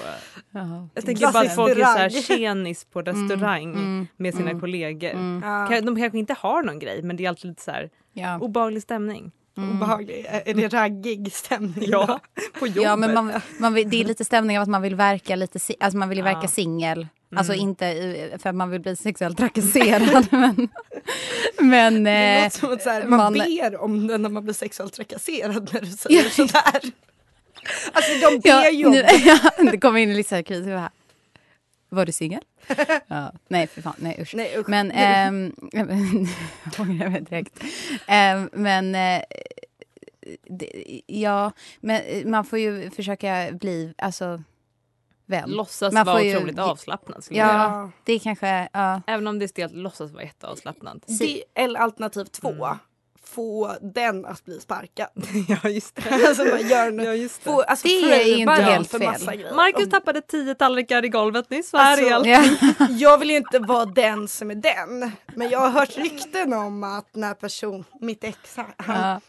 Jaha. 0.50 0.88
jag 0.94 1.04
tänker 1.04 1.32
bara 1.32 1.42
att 1.42 1.54
folk 1.54 1.70
är 1.78 1.84
så 1.84 1.98
här 1.98 2.10
tjenis 2.10 2.84
på 2.84 3.02
restaurang 3.02 3.72
mm, 3.72 4.06
med 4.16 4.34
sina 4.34 4.50
mm, 4.50 4.60
kollegor. 4.60 5.10
mm. 5.10 5.42
Kan- 5.68 5.84
De 5.84 5.96
kanske 5.96 6.18
inte 6.18 6.34
har 6.38 6.49
någon 6.62 6.78
grej 6.78 7.02
men 7.02 7.16
det 7.16 7.24
är 7.24 7.28
alltid 7.28 7.48
lite 7.48 7.62
så 7.62 7.70
här 7.70 7.90
Ja. 8.12 8.38
obehaglig 8.38 8.82
stämning. 8.82 9.32
Obehaglig. 9.56 10.26
Är 10.28 10.54
det 10.54 10.68
raggig 10.68 11.32
stämning 11.32 11.84
Ja, 11.88 12.20
på 12.58 12.66
jobbet. 12.66 12.82
Ja, 12.82 12.96
men 12.96 13.14
man, 13.14 13.32
man 13.58 13.74
vill, 13.74 13.90
det 13.90 14.00
är 14.00 14.04
lite 14.04 14.24
stämning 14.24 14.58
av 14.58 14.62
att 14.62 14.68
man 14.68 14.82
vill 14.82 14.94
verka 14.94 15.36
lite, 15.36 15.58
alltså 15.80 15.98
man 15.98 16.08
vill 16.08 16.18
ju 16.18 16.24
verka 16.24 16.38
Ja. 16.42 16.48
singel. 16.48 17.06
Alltså 17.36 17.52
Mm. 17.52 17.68
inte 17.68 17.86
eh, 17.86 18.38
för 18.38 18.48
att 18.50 18.54
man 18.56 18.70
vill 18.70 18.80
bli 18.80 18.96
sexuellt 18.96 19.38
trakasserad. 19.38 20.26
men 20.30 20.68
men 21.58 22.04
Det 22.04 22.10
eh, 22.10 22.42
låter 22.44 22.58
som 22.58 22.72
att 22.72 22.82
så 22.82 22.90
här, 22.90 23.04
man, 23.06 23.18
man- 23.18 23.32
ber 23.32 23.80
om 23.82 24.06
det 24.06 24.18
när 24.18 24.28
man 24.28 24.44
blir 24.44 24.54
sexuellt 24.54 24.92
trakasserad 24.94 25.70
när 25.72 25.80
du 25.80 25.86
säger 25.90 26.22
sådär. 26.30 26.80
Alltså 27.92 28.12
de 28.30 28.38
ber 28.38 28.48
ja, 28.50 28.70
ju 28.70 28.86
om 28.86 28.92
det. 28.92 29.12
ja, 29.24 29.70
det 29.70 29.78
kommer 29.78 29.98
in 30.00 30.14
lite 30.14 30.28
så 30.28 30.34
här 30.34 30.42
kris. 30.42 30.66
bara, 30.66 30.90
Var 31.92 32.06
du 32.06 32.12
singel? 32.12 32.40
ja, 33.08 33.32
nej, 33.48 33.66
för 33.66 33.82
fan. 33.82 33.94
Nej, 33.98 34.16
usch. 34.20 34.34
Nej, 34.34 34.58
usch. 34.58 34.68
Men, 34.68 34.90
ehm, 34.94 35.52
jag 35.72 35.88
ångrar 36.78 37.08
mig 37.08 37.20
direkt. 37.20 37.60
Ehm, 38.06 38.50
men, 38.52 38.94
eh, 38.94 39.22
det, 40.48 41.00
ja, 41.06 41.52
men 41.80 42.02
eh, 42.02 42.26
man 42.26 42.44
får 42.44 42.58
ju 42.58 42.90
försöka 42.90 43.48
bli, 43.52 43.94
alltså, 43.98 44.42
vän. 45.26 45.50
Låtsas 45.50 45.94
Man 45.94 46.04
får 46.04 46.12
vara 46.12 46.22
ju- 46.22 46.36
otroligt 46.36 46.58
avslappnad. 46.58 47.24
skulle. 47.24 47.40
Ja, 47.40 47.90
det 48.04 48.18
kanske, 48.18 48.68
ja. 48.72 49.02
Även 49.06 49.26
om 49.26 49.38
det 49.38 49.44
är 49.44 49.48
stelt, 49.48 49.72
låtsas 49.74 50.10
vara 50.12 50.22
jätteavslappnad. 50.24 51.04
Det, 51.20 51.44
eller 51.54 51.80
alternativ 51.80 52.24
två. 52.24 52.68
Få 53.30 53.76
den 53.80 54.26
att 54.26 54.44
bli 54.44 54.60
sparkad. 54.60 55.08
ja 55.48 55.68
just 55.68 55.96
det. 55.96 56.10
alltså 56.28 56.44
man 56.44 56.68
gör 56.68 56.88
en, 56.88 56.98
Ja, 57.04 57.12
just 57.14 57.44
det. 57.44 57.50
få, 57.50 57.62
alltså, 57.62 57.88
Det 57.88 57.94
är 57.94 58.38
inte 58.38 58.52
helt 58.52 58.90
för 58.90 58.98
fel. 58.98 59.08
massa 59.08 59.34
grejer. 59.36 59.54
Marcus 59.54 59.84
Och 59.84 59.90
tappade 59.90 60.20
tio 60.20 60.54
tallrikar 60.54 61.04
i 61.04 61.08
golvet 61.08 61.50
nyss. 61.50 61.72
Vad 61.72 61.82
Alltså, 61.82 62.04
ja. 62.06 62.44
Jag 62.90 63.18
vill 63.18 63.30
ju 63.30 63.36
inte 63.36 63.58
vara 63.58 63.84
den 63.84 64.28
som 64.28 64.50
är 64.50 64.54
den. 64.54 65.12
Men 65.34 65.50
jag 65.50 65.58
har 65.58 65.68
hört 65.70 65.96
rykten 65.96 66.52
om 66.52 66.84
att 66.84 67.14
när 67.14 67.34
person, 67.34 67.84
mitt 68.00 68.24
ex, 68.24 68.56
han, 68.56 68.66
Ja. 68.86 69.20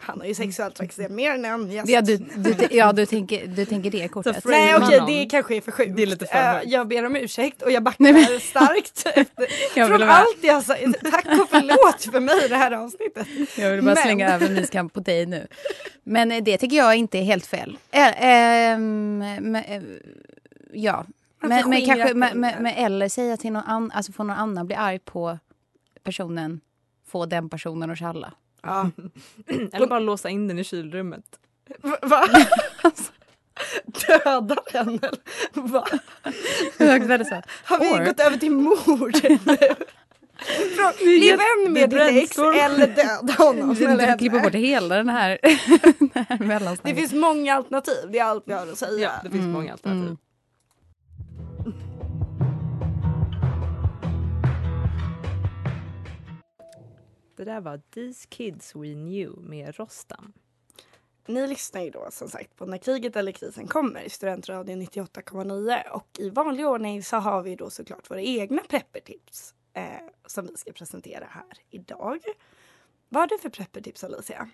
Han 0.00 0.20
har 0.20 0.26
ju 0.26 0.34
sexuellt 0.34 0.74
trakasserat 0.74 1.10
mer 1.10 1.30
än 1.30 1.44
en 1.44 1.70
gäst. 1.70 1.88
Ja, 1.88 2.00
du, 2.02 2.16
du, 2.16 2.54
ja 2.70 2.92
du, 2.92 3.06
tänker, 3.06 3.46
du 3.46 3.64
tänker 3.64 3.90
det 3.90 4.08
kortet. 4.08 4.42
Så 4.42 4.48
Nej 4.48 4.76
okej 4.76 4.98
någon. 4.98 5.10
det 5.10 5.26
kanske 5.26 5.56
är 5.56 5.60
för 5.60 5.72
sjukt. 5.72 5.96
Det 5.96 6.02
är 6.02 6.06
lite 6.06 6.26
för 6.26 6.38
högt. 6.38 6.66
jag 6.66 6.88
ber 6.88 7.06
om 7.06 7.16
ursäkt 7.16 7.62
och 7.62 7.70
jag 7.70 7.82
backar 7.82 8.04
Nej, 8.04 8.12
men- 8.12 8.40
starkt. 8.40 9.06
Från 9.88 10.02
allt 10.02 10.38
jag 10.40 10.62
sagt. 10.62 10.82
Tack 11.10 11.26
och 11.26 11.48
förlåt 11.50 12.12
för 12.12 12.20
mig 12.20 12.48
det 12.48 12.56
här 12.56 12.72
avsnittet. 12.72 13.26
Jag 13.58 13.70
vill 13.70 13.82
bara 13.84 13.94
Men- 13.94 14.02
slänga 14.02 14.34
över 14.34 14.48
myskamp 14.48 14.92
på 14.92 15.00
dig 15.00 15.26
nu. 15.26 15.46
Men 16.04 16.32
eh, 16.32 16.42
det 16.42 16.58
tycker 16.58 16.76
jag 16.76 16.96
inte 16.96 17.18
är 17.18 17.22
helt 17.22 17.46
fel. 17.46 17.78
Eh, 17.90 18.24
ehm, 18.24 19.18
men, 19.40 19.56
eh, 19.56 19.82
ja. 20.72 21.04
Men, 21.40 21.70
men 21.70 21.86
kanske, 21.86 22.14
men, 22.14 22.40
men, 22.40 22.66
eller 22.66 23.08
säga 23.08 23.36
till 23.36 23.52
någon 23.52 23.62
annan, 23.62 23.90
alltså 23.90 24.12
få 24.12 24.24
någon 24.24 24.36
annan 24.36 24.66
bli 24.66 24.76
arg 24.76 24.98
på 24.98 25.38
personen, 26.02 26.60
få 27.06 27.26
den 27.26 27.48
personen 27.48 27.90
att 27.90 27.98
tjalla. 27.98 28.32
Ja. 28.62 28.90
Eller 29.72 29.86
bara 29.86 29.98
låsa 29.98 30.28
in 30.28 30.48
den 30.48 30.58
i 30.58 30.64
kylrummet. 30.64 31.24
Va? 31.82 31.96
Va? 32.02 32.24
Döda 34.08 34.56
den 34.72 34.88
eller? 34.88 35.18
Va? 35.52 35.84
Har 37.64 37.78
vi 37.78 37.84
Or- 37.86 38.04
gått 38.04 38.20
över 38.20 38.36
till 38.36 38.50
mord 38.50 39.16
nu? 39.22 39.38
Från, 40.76 40.92
bli 40.98 41.30
vän 41.30 41.72
med 41.72 41.90
ditt 41.90 42.00
ex 42.00 42.38
eller 42.38 42.86
döda 42.86 43.32
honom. 43.38 43.74
Du, 43.74 43.86
du 43.86 44.16
klipper 44.18 44.40
bort 44.40 44.54
hela 44.54 44.96
den 44.96 45.08
här, 45.08 45.38
den 46.38 46.50
här 46.50 46.78
Det 46.82 46.94
finns 46.94 47.12
många 47.12 47.54
alternativ, 47.54 47.94
det 48.10 48.18
är 48.18 48.24
allt 48.24 48.42
vi 48.46 48.52
har 48.52 48.66
att 48.66 48.78
säga. 48.78 48.98
Ja, 49.00 49.20
det 49.24 49.30
finns 49.30 49.46
många 49.46 49.72
alternativ. 49.72 50.02
mm. 50.04 50.16
Det 57.38 57.44
där 57.44 57.60
var 57.60 57.80
These 57.90 58.26
Kids 58.30 58.74
We 58.76 58.92
Knew 58.94 59.32
med 59.42 59.76
Rostam. 59.78 60.32
Ni 61.26 61.46
lyssnar 61.46 61.80
ju 61.82 61.90
då 61.90 62.06
som 62.10 62.28
sagt 62.28 62.56
på 62.56 62.66
När 62.66 62.78
kriget 62.78 63.16
eller 63.16 63.32
krisen 63.32 63.66
kommer 63.66 64.00
i 64.02 64.10
Studentradion 64.10 64.82
98,9 64.82 65.88
och 65.88 66.08
i 66.18 66.30
vanlig 66.30 66.66
ordning 66.66 67.02
så 67.02 67.16
har 67.16 67.42
vi 67.42 67.56
då 67.56 67.70
såklart 67.70 68.10
våra 68.10 68.20
egna 68.22 68.62
preppertips 68.68 69.54
eh, 69.72 69.84
som 70.26 70.46
vi 70.46 70.56
ska 70.56 70.72
presentera 70.72 71.24
här 71.30 71.44
idag. 71.70 72.18
Vad 73.08 73.20
har 73.22 73.26
du 73.28 73.38
för 73.38 73.48
preppertips 73.50 74.04
Alicia? 74.04 74.48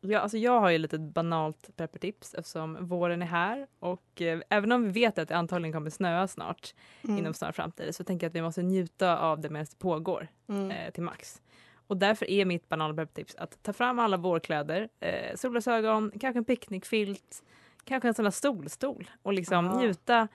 Ja, 0.00 0.20
alltså 0.20 0.38
jag 0.38 0.60
har 0.60 0.70
ju 0.70 0.78
lite 0.78 0.98
banalt 0.98 1.76
peppartips 1.76 2.34
eftersom 2.34 2.86
våren 2.86 3.22
är 3.22 3.26
här 3.26 3.66
och 3.78 4.22
eh, 4.22 4.40
även 4.48 4.72
om 4.72 4.84
vi 4.84 4.90
vet 4.90 5.18
att 5.18 5.28
det 5.28 5.36
antagligen 5.36 5.72
kommer 5.72 5.90
snöa 5.90 6.28
snart 6.28 6.74
Mm. 7.04 7.18
inom 7.18 7.34
snar 7.34 7.52
framtid 7.52 7.94
så 7.94 8.04
tänker 8.04 8.24
jag 8.26 8.30
att 8.30 8.34
vi 8.36 8.42
måste 8.42 8.62
njuta 8.62 9.18
av 9.18 9.40
det 9.40 9.50
medan 9.50 9.66
det 9.70 9.78
pågår 9.78 10.28
Mm. 10.48 10.70
eh, 10.70 10.90
till 10.92 11.02
max. 11.02 11.42
Och 11.90 11.96
därför 11.96 12.30
är 12.30 12.44
mitt 12.44 12.68
banala 12.68 12.94
peppartips 12.94 13.34
att 13.34 13.62
ta 13.62 13.72
fram 13.72 13.98
alla 13.98 14.16
vårkläder, 14.16 14.88
eh, 15.00 15.36
solglasögon, 15.36 16.12
kanske 16.20 16.38
en 16.38 16.44
picknickfilt, 16.44 17.42
kanske 17.84 18.08
en 18.08 18.14
sån 18.14 18.22
där 18.24 18.30
stolstol 18.30 19.10
och 19.22 19.32
liksom 19.32 19.64
Ja. 19.66 19.78
njuta. 19.80 20.28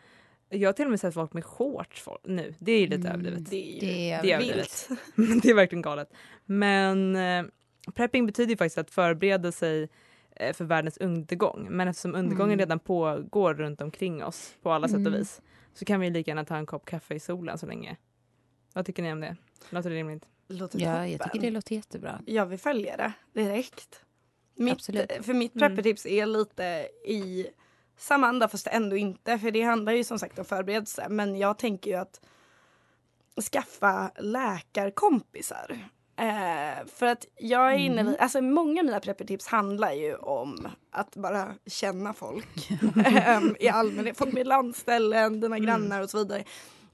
Jag 0.49 0.67
har 0.67 0.73
till 0.73 0.85
och 0.85 0.91
med 0.91 0.99
sett 0.99 1.13
folk 1.13 1.33
med 1.33 1.45
shorts 1.45 2.05
nu. 2.23 2.53
Det 2.59 2.71
är 2.71 2.79
ju 2.79 2.87
lite 2.87 3.09
överdrivet. 3.09 3.49
Det 3.49 3.77
är 3.77 3.81
Det 3.81 4.11
är 4.11 4.21
Det 4.21 4.31
är 4.31 4.37
vilt. 4.39 4.51
överdrivet. 4.51 4.89
Men 5.15 5.39
det 5.39 5.49
är 5.49 5.53
verkligen 5.53 5.81
galet. 5.81 6.13
Men 6.45 7.15
eh, 7.15 7.45
prepping 7.93 8.25
betyder 8.25 8.49
ju 8.49 8.57
faktiskt 8.57 8.77
att 8.77 8.91
förbereda 8.91 9.51
sig 9.51 9.89
eh, 10.35 10.53
för 10.53 10.65
världens 10.65 10.97
undergång. 10.97 11.67
Men 11.69 11.87
eftersom 11.87 12.15
undergången 12.15 12.49
Mm. 12.53 12.59
redan 12.59 12.79
pågår 12.79 13.53
runt 13.53 13.81
omkring 13.81 14.23
oss 14.23 14.55
på 14.61 14.71
alla 14.71 14.87
sätt 14.87 14.97
Mm. 14.97 15.13
och 15.13 15.19
vis 15.19 15.41
så 15.73 15.85
kan 15.85 15.99
vi 15.99 16.09
lika 16.09 16.31
gärna 16.31 16.45
ta 16.45 16.55
en 16.57 16.65
kopp 16.65 16.85
kaffe 16.85 17.13
i 17.15 17.19
solen 17.19 17.57
så 17.57 17.65
länge. 17.65 17.97
Vad 18.73 18.85
tycker 18.85 19.03
ni 19.03 19.11
om 19.11 19.19
det? 19.19 19.35
Låter 19.69 19.89
det 19.89 19.95
rimligt? 19.95 20.25
Låter 20.47 20.79
Ja, 20.79 21.07
jag 21.07 21.19
toppen. 21.19 21.31
tycker 21.33 21.45
det 21.47 21.51
låter 21.53 21.75
jättebra. 21.75 22.21
Ja, 22.25 22.45
vi 22.45 22.57
följer 22.57 22.97
det 22.97 23.13
direkt. 23.33 24.01
Mitt, 24.55 24.73
Absolut. 24.73 25.11
För 25.21 25.33
mitt 25.33 25.53
preppertips 25.53 26.05
är 26.05 26.25
lite 26.25 26.63
i 27.05 27.47
samma 27.97 28.27
anda 28.27 28.47
fast 28.47 28.67
ändå 28.67 28.97
inte. 28.97 29.39
För 29.39 29.51
det 29.51 29.61
handlar 29.61 29.93
ju 29.93 30.03
som 30.03 30.19
sagt 30.19 30.39
om 30.39 30.45
förberedelse. 30.45 31.07
Men 31.09 31.35
jag 31.35 31.57
tänker 31.57 31.91
ju 31.91 31.97
att 31.97 32.21
skaffa 33.51 34.11
läkarkompisar. 34.19 35.77
Eh, 36.17 36.85
för 36.87 37.05
att 37.05 37.25
jag 37.37 37.73
är 37.73 37.77
inne 37.77 38.01
i, 38.11 38.17
alltså 38.19 38.41
många 38.41 38.79
av 38.81 38.85
mina 38.85 38.99
preppertips 38.99 39.47
handlar 39.47 39.91
ju 39.91 40.15
om 40.15 40.67
att 40.91 41.15
bara 41.15 41.53
känna 41.65 42.13
folk 42.13 42.71
eh, 43.05 43.41
i 43.59 43.69
allmänhet. 43.69 44.17
Folk 44.17 44.33
med 44.33 44.47
landställen, 44.47 45.39
dina 45.41 45.59
grannar 45.59 46.01
och 46.01 46.09
så 46.09 46.17
vidare. 46.17 46.43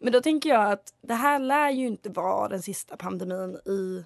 Men 0.01 0.13
då 0.13 0.21
tänker 0.21 0.49
jag 0.49 0.71
att 0.71 0.93
det 1.01 1.13
här 1.13 1.39
lär 1.39 1.69
ju 1.69 1.87
inte 1.87 2.09
vara 2.09 2.47
den 2.47 2.61
sista 2.61 2.97
pandemin 2.97 3.55
i 3.55 4.05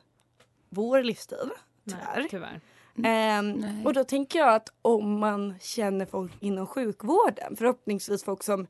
vår 0.70 1.04
livstid. 1.04 1.50
Tyvärr. 1.90 2.16
Nej, 2.16 2.28
tyvärr. 2.30 2.62
Ehm, 3.04 3.86
och 3.86 3.94
då 3.94 4.04
tänker 4.04 4.40
jag 4.40 4.56
att 4.56 4.70
om 4.82 5.20
man 5.20 5.60
känner 5.60 6.06
folk 6.06 6.32
inom 6.40 6.68
sjukvården, 6.68 7.56
förhoppningsvis 7.56 8.24
folk 8.24 8.44
som 8.44 8.68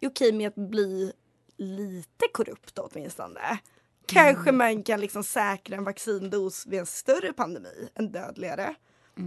är 0.00 0.08
okej 0.08 0.32
med 0.32 0.48
att 0.48 0.68
bli 0.70 1.12
lite 1.56 2.26
korrupt 2.32 2.78
åtminstone. 2.78 3.58
Kanske 4.06 4.52
man 4.52 4.82
kan 4.82 5.00
liksom 5.00 5.24
säkra 5.24 5.76
en 5.76 5.84
vaccindos 5.84 6.66
vid 6.66 6.80
en 6.80 6.86
större 6.86 7.32
pandemi, 7.32 7.88
en 7.94 8.12
dödligare. 8.12 8.74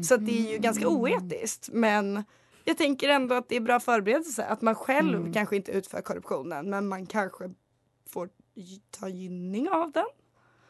Så 0.07 0.13
att 0.13 0.25
det 0.25 0.47
är 0.47 0.51
ju 0.51 0.57
ganska 0.57 0.87
oetiskt. 0.87 1.69
Men 1.71 2.23
jag 2.63 2.77
tänker 2.77 3.09
ändå 3.09 3.35
att 3.35 3.49
det 3.49 3.55
är 3.55 3.59
bra 3.59 3.79
förberedelse. 3.79 4.45
Att 4.45 4.61
man 4.61 4.75
själv 4.75 5.33
kanske 5.33 5.55
inte 5.55 5.71
utför 5.71 6.01
korruptionen 6.01 6.69
men 6.69 6.87
man 6.87 7.05
kanske 7.05 7.51
får 8.09 8.29
ta 8.99 9.07
gynning 9.07 9.69
av 9.69 9.91
den. 9.91 10.05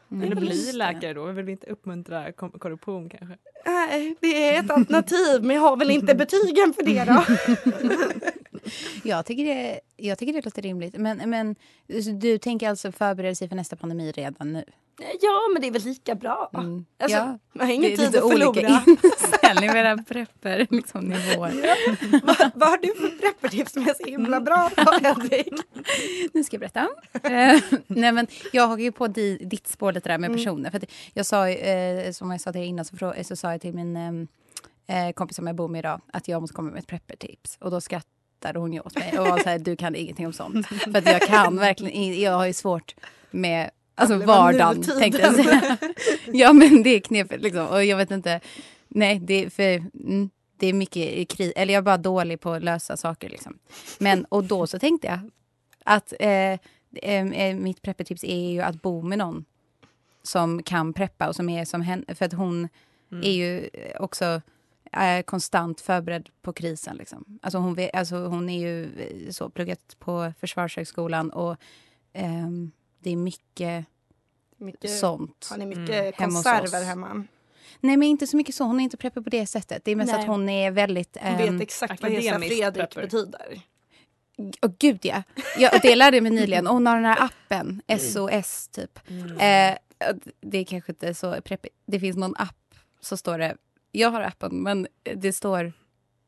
Men 0.07 0.29
det 0.29 0.35
blir 0.35 0.73
läkare 0.73 1.13
då? 1.13 1.25
Vill 1.25 1.45
vi 1.45 1.51
inte 1.51 1.67
uppmuntra 1.67 2.31
korruption 2.31 3.09
kanske? 3.09 3.37
Nej, 3.65 4.15
det 4.19 4.49
är 4.49 4.63
ett 4.63 4.71
alternativ 4.71 5.43
men 5.43 5.55
jag 5.55 5.63
har 5.63 5.77
väl 5.77 5.91
inte 5.91 6.15
betygen 6.15 6.73
för 6.73 6.83
det 6.83 7.03
då. 7.03 7.23
Jag 9.03 9.25
tycker 9.25 9.45
det, 9.45 9.79
jag 9.97 10.17
tycker 10.17 10.33
det 10.33 10.45
låter 10.45 10.61
rimligt. 10.61 10.95
Men, 10.97 11.29
men 11.29 11.55
du 12.19 12.37
tänker 12.37 12.69
alltså 12.69 12.91
förbereda 12.91 13.35
sig 13.35 13.49
för 13.49 13.55
nästa 13.55 13.75
pandemi 13.75 14.11
redan 14.11 14.53
nu? 14.53 14.63
Ja, 15.21 15.39
men 15.53 15.61
det 15.61 15.67
är 15.67 15.71
väl 15.71 15.83
lika 15.83 16.15
bra. 16.15 16.49
Mm. 16.53 16.85
Alltså, 16.99 17.17
ja, 17.17 17.39
man 17.53 17.67
har 17.67 17.73
ingen 17.73 17.97
tid 17.97 18.15
att 18.15 18.31
förlora. 18.31 18.83
inställning 18.87 19.67
med 19.73 19.85
era 19.85 19.97
prepper 19.97 20.67
liksom, 20.69 21.05
nivåer. 21.05 21.53
vad, 22.25 22.51
vad 22.55 22.69
har 22.69 22.77
du 22.77 22.87
för 22.95 23.17
preppertips 23.19 23.71
som 23.73 23.83
är 23.89 23.93
så 23.93 24.09
himla 24.09 24.41
bra 24.41 24.69
på, 24.75 24.91
Hedvig? 24.91 25.53
Nu 26.33 26.43
ska 26.43 26.55
jag 26.55 26.59
berätta. 26.59 26.87
Eh, 27.23 27.61
nej, 27.87 28.11
men 28.11 28.27
jag 28.51 28.67
hakar 28.67 28.83
ju 28.83 28.91
på 28.91 29.07
di, 29.07 29.37
ditt 29.37 29.67
spår 29.67 29.91
lite 29.93 30.09
där 30.09 30.17
med 30.17 30.29
Mm. 30.29 30.37
personer. 30.43 30.69
För 30.69 30.77
att 30.77 30.85
jag 31.13 31.25
sa, 31.25 31.47
eh, 31.47 32.11
som 32.11 32.31
jag 32.31 32.41
sa 32.41 32.51
till 32.51 32.61
er 32.61 32.65
innan, 32.65 32.85
så, 32.85 33.13
så 33.23 33.35
sa 33.35 33.51
jag 33.51 33.61
till 33.61 33.73
min 33.73 33.97
eh, 34.87 35.07
eh, 35.07 35.11
kompis 35.13 35.35
som 35.35 35.47
jag 35.47 35.55
bor 35.55 35.67
med 35.67 35.79
idag 35.79 36.01
att 36.13 36.27
jag 36.27 36.41
måste 36.41 36.53
komma 36.55 36.71
med 36.71 36.79
ett 36.79 36.87
preppertips. 36.87 37.57
Och 37.61 37.71
då 37.71 37.81
skrattade 37.81 38.07
hon 38.59 38.73
ju 38.73 38.79
åt 38.79 38.95
mig 38.95 39.19
och 39.19 39.27
var 39.27 39.39
så 39.39 39.49
här, 39.49 39.59
du 39.59 39.75
kan 39.75 39.95
ingenting 39.95 40.25
om 40.27 40.33
sånt. 40.33 40.67
För 40.67 40.97
att 40.97 41.05
jag 41.05 41.21
kan 41.21 41.57
verkligen 41.57 42.19
jag 42.21 42.31
har 42.31 42.45
ju 42.45 42.53
svårt 42.53 42.95
med 43.31 43.69
Alltså 43.95 44.17
vardagen 44.17 44.83
tänkte 44.83 45.21
jag 45.21 45.35
säga. 45.35 45.77
ja 46.33 46.53
men 46.53 46.83
det 46.83 46.89
är 46.89 46.99
knepigt 46.99 47.43
liksom. 47.43 47.67
Och 47.67 47.85
jag 47.85 47.97
vet 47.97 48.11
inte. 48.11 48.39
Nej 48.87 49.19
det 49.19 49.45
är 49.45 49.49
för 49.49 49.63
mm, 50.07 50.29
det 50.57 50.67
är 50.67 50.73
mycket 50.73 51.29
kris. 51.29 51.53
Eller 51.55 51.73
jag 51.73 51.81
är 51.81 51.85
bara 51.85 51.97
dålig 51.97 52.39
på 52.41 52.51
att 52.51 52.63
lösa 52.63 52.97
saker 52.97 53.29
liksom. 53.29 53.57
Men 53.99 54.25
och 54.25 54.43
då 54.43 54.67
så 54.67 54.79
tänkte 54.79 55.07
jag 55.07 55.19
att 55.85 56.13
eh, 56.19 56.59
eh, 57.01 57.55
mitt 57.55 57.81
preppertips 57.81 58.23
är 58.23 58.49
ju 58.51 58.61
att 58.61 58.81
bo 58.81 59.01
med 59.01 59.17
någon 59.17 59.45
som 60.23 60.63
kan 60.63 60.93
preppa 60.93 61.27
och 61.27 61.35
som 61.35 61.49
är 61.49 61.65
som 61.65 61.81
henne. 61.81 62.15
För 62.15 62.25
att 62.25 62.33
hon 62.33 62.67
Mm. 63.11 63.23
är 63.23 63.31
ju 63.31 63.69
också 63.99 64.41
är 64.91 65.21
konstant 65.21 65.81
förberedd 65.81 66.29
på 66.41 66.53
krisen. 66.53 66.95
Liksom. 66.97 67.39
Alltså 67.41 67.57
hon, 67.57 67.73
vet, 67.75 67.95
alltså 67.95 68.15
hon 68.15 68.49
är 68.49 68.59
ju 68.59 68.83
eh, 68.83 69.31
så 69.31 69.49
pluggat 69.49 69.95
på 69.99 70.33
Försvarshögskolan 70.39 71.29
och 71.29 71.55
ehm, 72.13 72.71
det 72.99 73.09
är 73.11 73.15
mycket, 73.15 73.85
Mycket- 74.57 74.97
sånt. 74.99 75.47
Har 75.49 75.57
ni 75.57 75.65
mycket 75.65 75.89
Mm. 75.95 76.13
hemma 76.17 76.33
hos 76.37 76.43
konserver 76.43 76.85
hemma? 76.85 77.23
Nej 77.79 77.97
men 77.97 78.07
inte 78.07 78.27
så 78.27 78.37
mycket 78.37 78.55
så, 78.55 78.63
hon 78.63 78.79
är 78.79 78.83
inte 78.83 78.97
preppad 78.97 79.23
på 79.23 79.29
det 79.29 79.45
sättet. 79.45 79.85
Det 79.85 79.91
är 79.91 79.95
mest 79.95 80.11
Nej. 80.11 80.21
att 80.21 80.27
hon 80.27 80.49
är 80.49 80.71
väldigt... 80.71 81.17
Hon 81.21 81.37
vet 81.37 81.47
ehm, 81.49 81.61
exakt 81.61 82.01
vad 82.01 82.11
Hesa 82.11 82.39
Fredrik 82.39 82.95
betyder. 82.95 83.61
Åh 84.61 84.71
gud 84.79 84.99
ja. 85.05 85.23
ja 85.57 85.69
och 85.75 85.79
det 85.81 85.95
lärde 85.95 86.17
jag 86.17 86.23
mig 86.23 86.31
nyligen. 86.31 86.67
Och 86.67 86.73
hon 86.73 86.87
har 86.87 86.95
den 86.95 87.05
här 87.05 87.23
appen, 87.23 87.81
SOS 87.99 88.67
typ. 88.67 88.99
Eh, 89.09 89.75
det 90.41 90.57
är 90.57 90.63
kanske 90.65 90.91
inte 90.91 91.13
så 91.13 91.41
preppigt. 91.41 91.75
Det 91.85 91.99
finns 91.99 92.17
någon 92.17 92.35
app 92.37 92.75
så 93.01 93.17
står 93.17 93.37
det, 93.37 93.57
jag 93.91 94.11
har 94.11 94.21
appen 94.21 94.63
men 94.63 94.87
det 95.15 95.33
står 95.33 95.73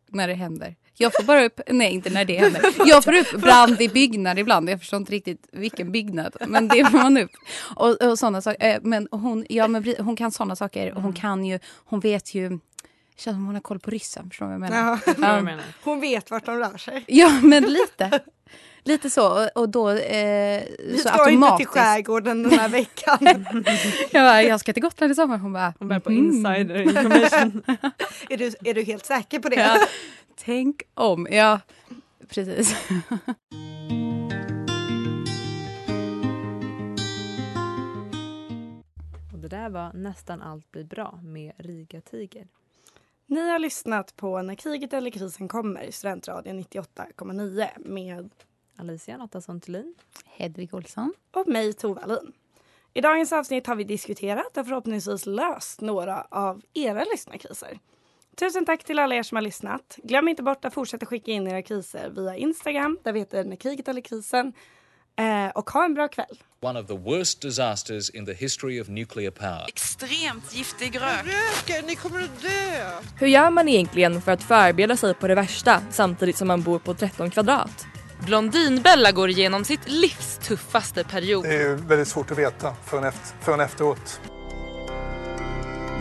när 0.09 0.27
det 0.27 0.33
händer. 0.33 0.75
Jag 0.97 1.13
får 1.13 1.23
bara 1.23 1.45
upp, 1.45 1.59
nej 1.67 1.91
inte 1.93 2.09
när 2.09 2.25
det 2.25 2.37
händer. 2.39 2.61
Jag 2.85 3.03
får 3.03 3.13
upp 3.13 3.41
brand 3.41 3.81
i 3.81 3.89
byggnad 3.89 4.39
ibland. 4.39 4.69
Jag 4.69 4.79
förstår 4.79 4.97
inte 4.97 5.11
riktigt 5.11 5.47
vilken 5.51 5.91
byggnad. 5.91 6.35
Men 6.47 6.67
det 6.67 6.85
får 6.85 6.97
man 6.97 7.17
upp. 7.17 7.31
Och, 7.75 8.01
och 8.01 8.19
sådana 8.19 8.41
saker. 8.41 8.67
Eh, 8.75 8.77
Men 8.81 9.07
hon, 9.11 9.45
ja, 9.49 9.67
men 9.67 9.95
hon 9.99 10.15
kan 10.15 10.31
sådana 10.31 10.55
saker. 10.55 10.93
Och 10.93 11.01
hon 11.01 11.13
kan 11.13 11.45
ju, 11.45 11.59
hon 11.85 11.99
vet 11.99 12.35
ju, 12.35 12.59
känns 13.15 13.35
som 13.35 13.45
hon 13.45 13.55
har 13.55 13.61
koll 13.61 13.79
på 13.79 13.91
ryssen. 13.91 14.29
Förstår 14.29 14.45
vad 14.45 14.53
jag 14.53 14.61
menar? 14.61 14.99
Ja. 15.21 15.63
Hon 15.83 15.99
vet 15.99 16.31
vart 16.31 16.45
de 16.45 16.57
rör 16.57 16.77
sig. 16.77 17.03
Ja, 17.07 17.39
men 17.43 17.63
lite. 17.63 18.21
Lite 18.85 19.09
så. 19.09 19.49
Och- 19.55 19.69
då 19.69 19.89
eh, 19.89 20.63
Vi 20.79 20.97
så 20.97 21.09
ska 21.09 21.29
inte 21.29 21.57
till 21.57 21.67
skärgården 21.67 22.43
den 22.43 22.59
här 22.59 22.69
veckan. 22.69 23.17
jag, 24.11 24.23
bara, 24.23 24.43
jag 24.43 24.59
ska 24.59 24.73
till 24.73 24.83
Gotland 24.83 25.11
i 25.11 25.15
sommar. 25.15 25.37
Hon 25.37 25.53
bara... 25.53 25.73
Hon 25.79 25.87
börjar 25.87 25.99
på 25.99 26.09
mm. 26.09 26.25
insider 26.25 26.81
information. 26.81 27.63
är, 28.29 28.37
du, 28.37 28.53
är 28.63 28.73
du 28.73 28.83
helt 28.83 29.05
säker 29.05 29.39
på 29.39 29.49
det? 29.49 29.55
Ja. 29.55 29.87
Tänk 30.35 30.83
om. 30.93 31.27
Ja, 31.31 31.59
precis. 32.29 32.75
Och 39.33 39.39
det 39.39 39.47
där 39.47 39.69
var 39.69 39.93
Nästan 39.93 40.41
allt 40.41 40.71
blir 40.71 40.83
bra 40.83 41.19
med 41.23 41.53
Riga 41.57 42.01
Tiger. 42.01 42.47
Ni 43.33 43.49
har 43.49 43.59
lyssnat 43.59 44.15
på 44.15 44.41
När 44.41 44.55
kriget 44.55 44.93
eller 44.93 45.11
krisen 45.11 45.47
kommer, 45.47 45.91
Studentradion 45.91 46.59
98,9 46.59 47.67
med 47.77 48.29
Alicia 48.77 49.17
Nattasson 49.17 49.61
Thulin. 49.61 49.95
Hedvig 50.25 50.73
Olsson. 50.73 51.13
och 51.31 51.47
mig 51.47 51.73
Tove 51.73 52.01
Alin. 52.01 52.33
I 52.93 53.01
dagens 53.01 53.33
avsnitt 53.33 53.67
har 53.67 53.75
vi 53.75 53.83
diskuterat 53.83 54.57
och 54.57 54.65
förhoppningsvis 54.65 55.25
löst 55.25 55.81
några 55.81 56.21
av 56.21 56.61
era 56.73 57.03
lyssnarkriser. 57.03 57.79
Tusen 58.35 58.65
tack 58.65 58.83
till 58.83 58.99
alla 58.99 59.15
er 59.15 59.23
som 59.23 59.35
har 59.35 59.41
lyssnat. 59.41 59.99
Glöm 60.03 60.27
inte 60.27 60.43
bort 60.43 60.65
att 60.65 60.73
fortsätta 60.73 61.05
skicka 61.05 61.31
in 61.31 61.47
era 61.47 61.61
kriser 61.61 62.09
via 62.09 62.37
Instagram, 62.37 62.97
där 63.03 63.13
vi 63.13 63.19
heter 63.19 63.43
När 63.43 63.55
kriget 63.55 63.87
eller 63.87 64.01
krisen. 64.01 64.53
Eh, 65.19 65.51
och 65.55 65.69
ha 65.69 65.85
en 65.85 65.93
bra 65.93 66.07
kväll. 66.07 66.37
One 66.61 66.79
of 66.79 66.87
the 66.87 66.97
worst 66.97 67.41
disasters 67.41 68.09
in 68.09 68.25
the 68.25 68.33
history 68.33 68.81
of 68.81 68.87
nuclear 68.87 69.31
power. 69.31 69.65
Extremt 69.67 70.53
giftig 70.55 70.95
rök. 70.95 71.25
Röker, 71.25 71.87
ni 71.87 71.95
kommer 71.95 72.23
att 72.23 72.41
dö! 72.41 72.49
Hur 73.19 73.27
gör 73.27 73.49
man 73.49 73.69
egentligen 73.69 74.21
för 74.21 74.31
att 74.31 74.43
förbereda 74.43 74.97
sig 74.97 75.13
på 75.13 75.27
det 75.27 75.35
värsta 75.35 75.81
samtidigt 75.91 76.37
som 76.37 76.47
man 76.47 76.61
bor 76.61 76.79
på 76.79 76.93
13 76.93 77.29
kvadrat? 77.29 77.85
Blondinbella 78.25 79.11
går 79.11 79.29
igenom 79.29 79.65
sitt 79.65 79.89
livs 79.89 80.37
tuffaste 80.37 81.03
period. 81.03 81.43
Det 81.43 81.55
är 81.55 81.75
väldigt 81.75 82.07
svårt 82.07 82.31
att 82.31 82.37
veta 82.37 82.75
förrän, 82.85 83.03
efter, 83.03 83.37
förrän 83.41 83.59
efteråt. 83.59 84.21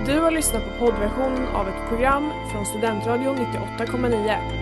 Du 0.06 0.20
har 0.20 0.30
lyssnat 0.30 0.62
på 0.64 0.86
poddversionen 0.86 1.46
av 1.46 1.68
ett 1.68 1.88
program 1.88 2.32
från 2.52 2.66
Studentradion 2.66 3.36
98,9. 3.36 4.61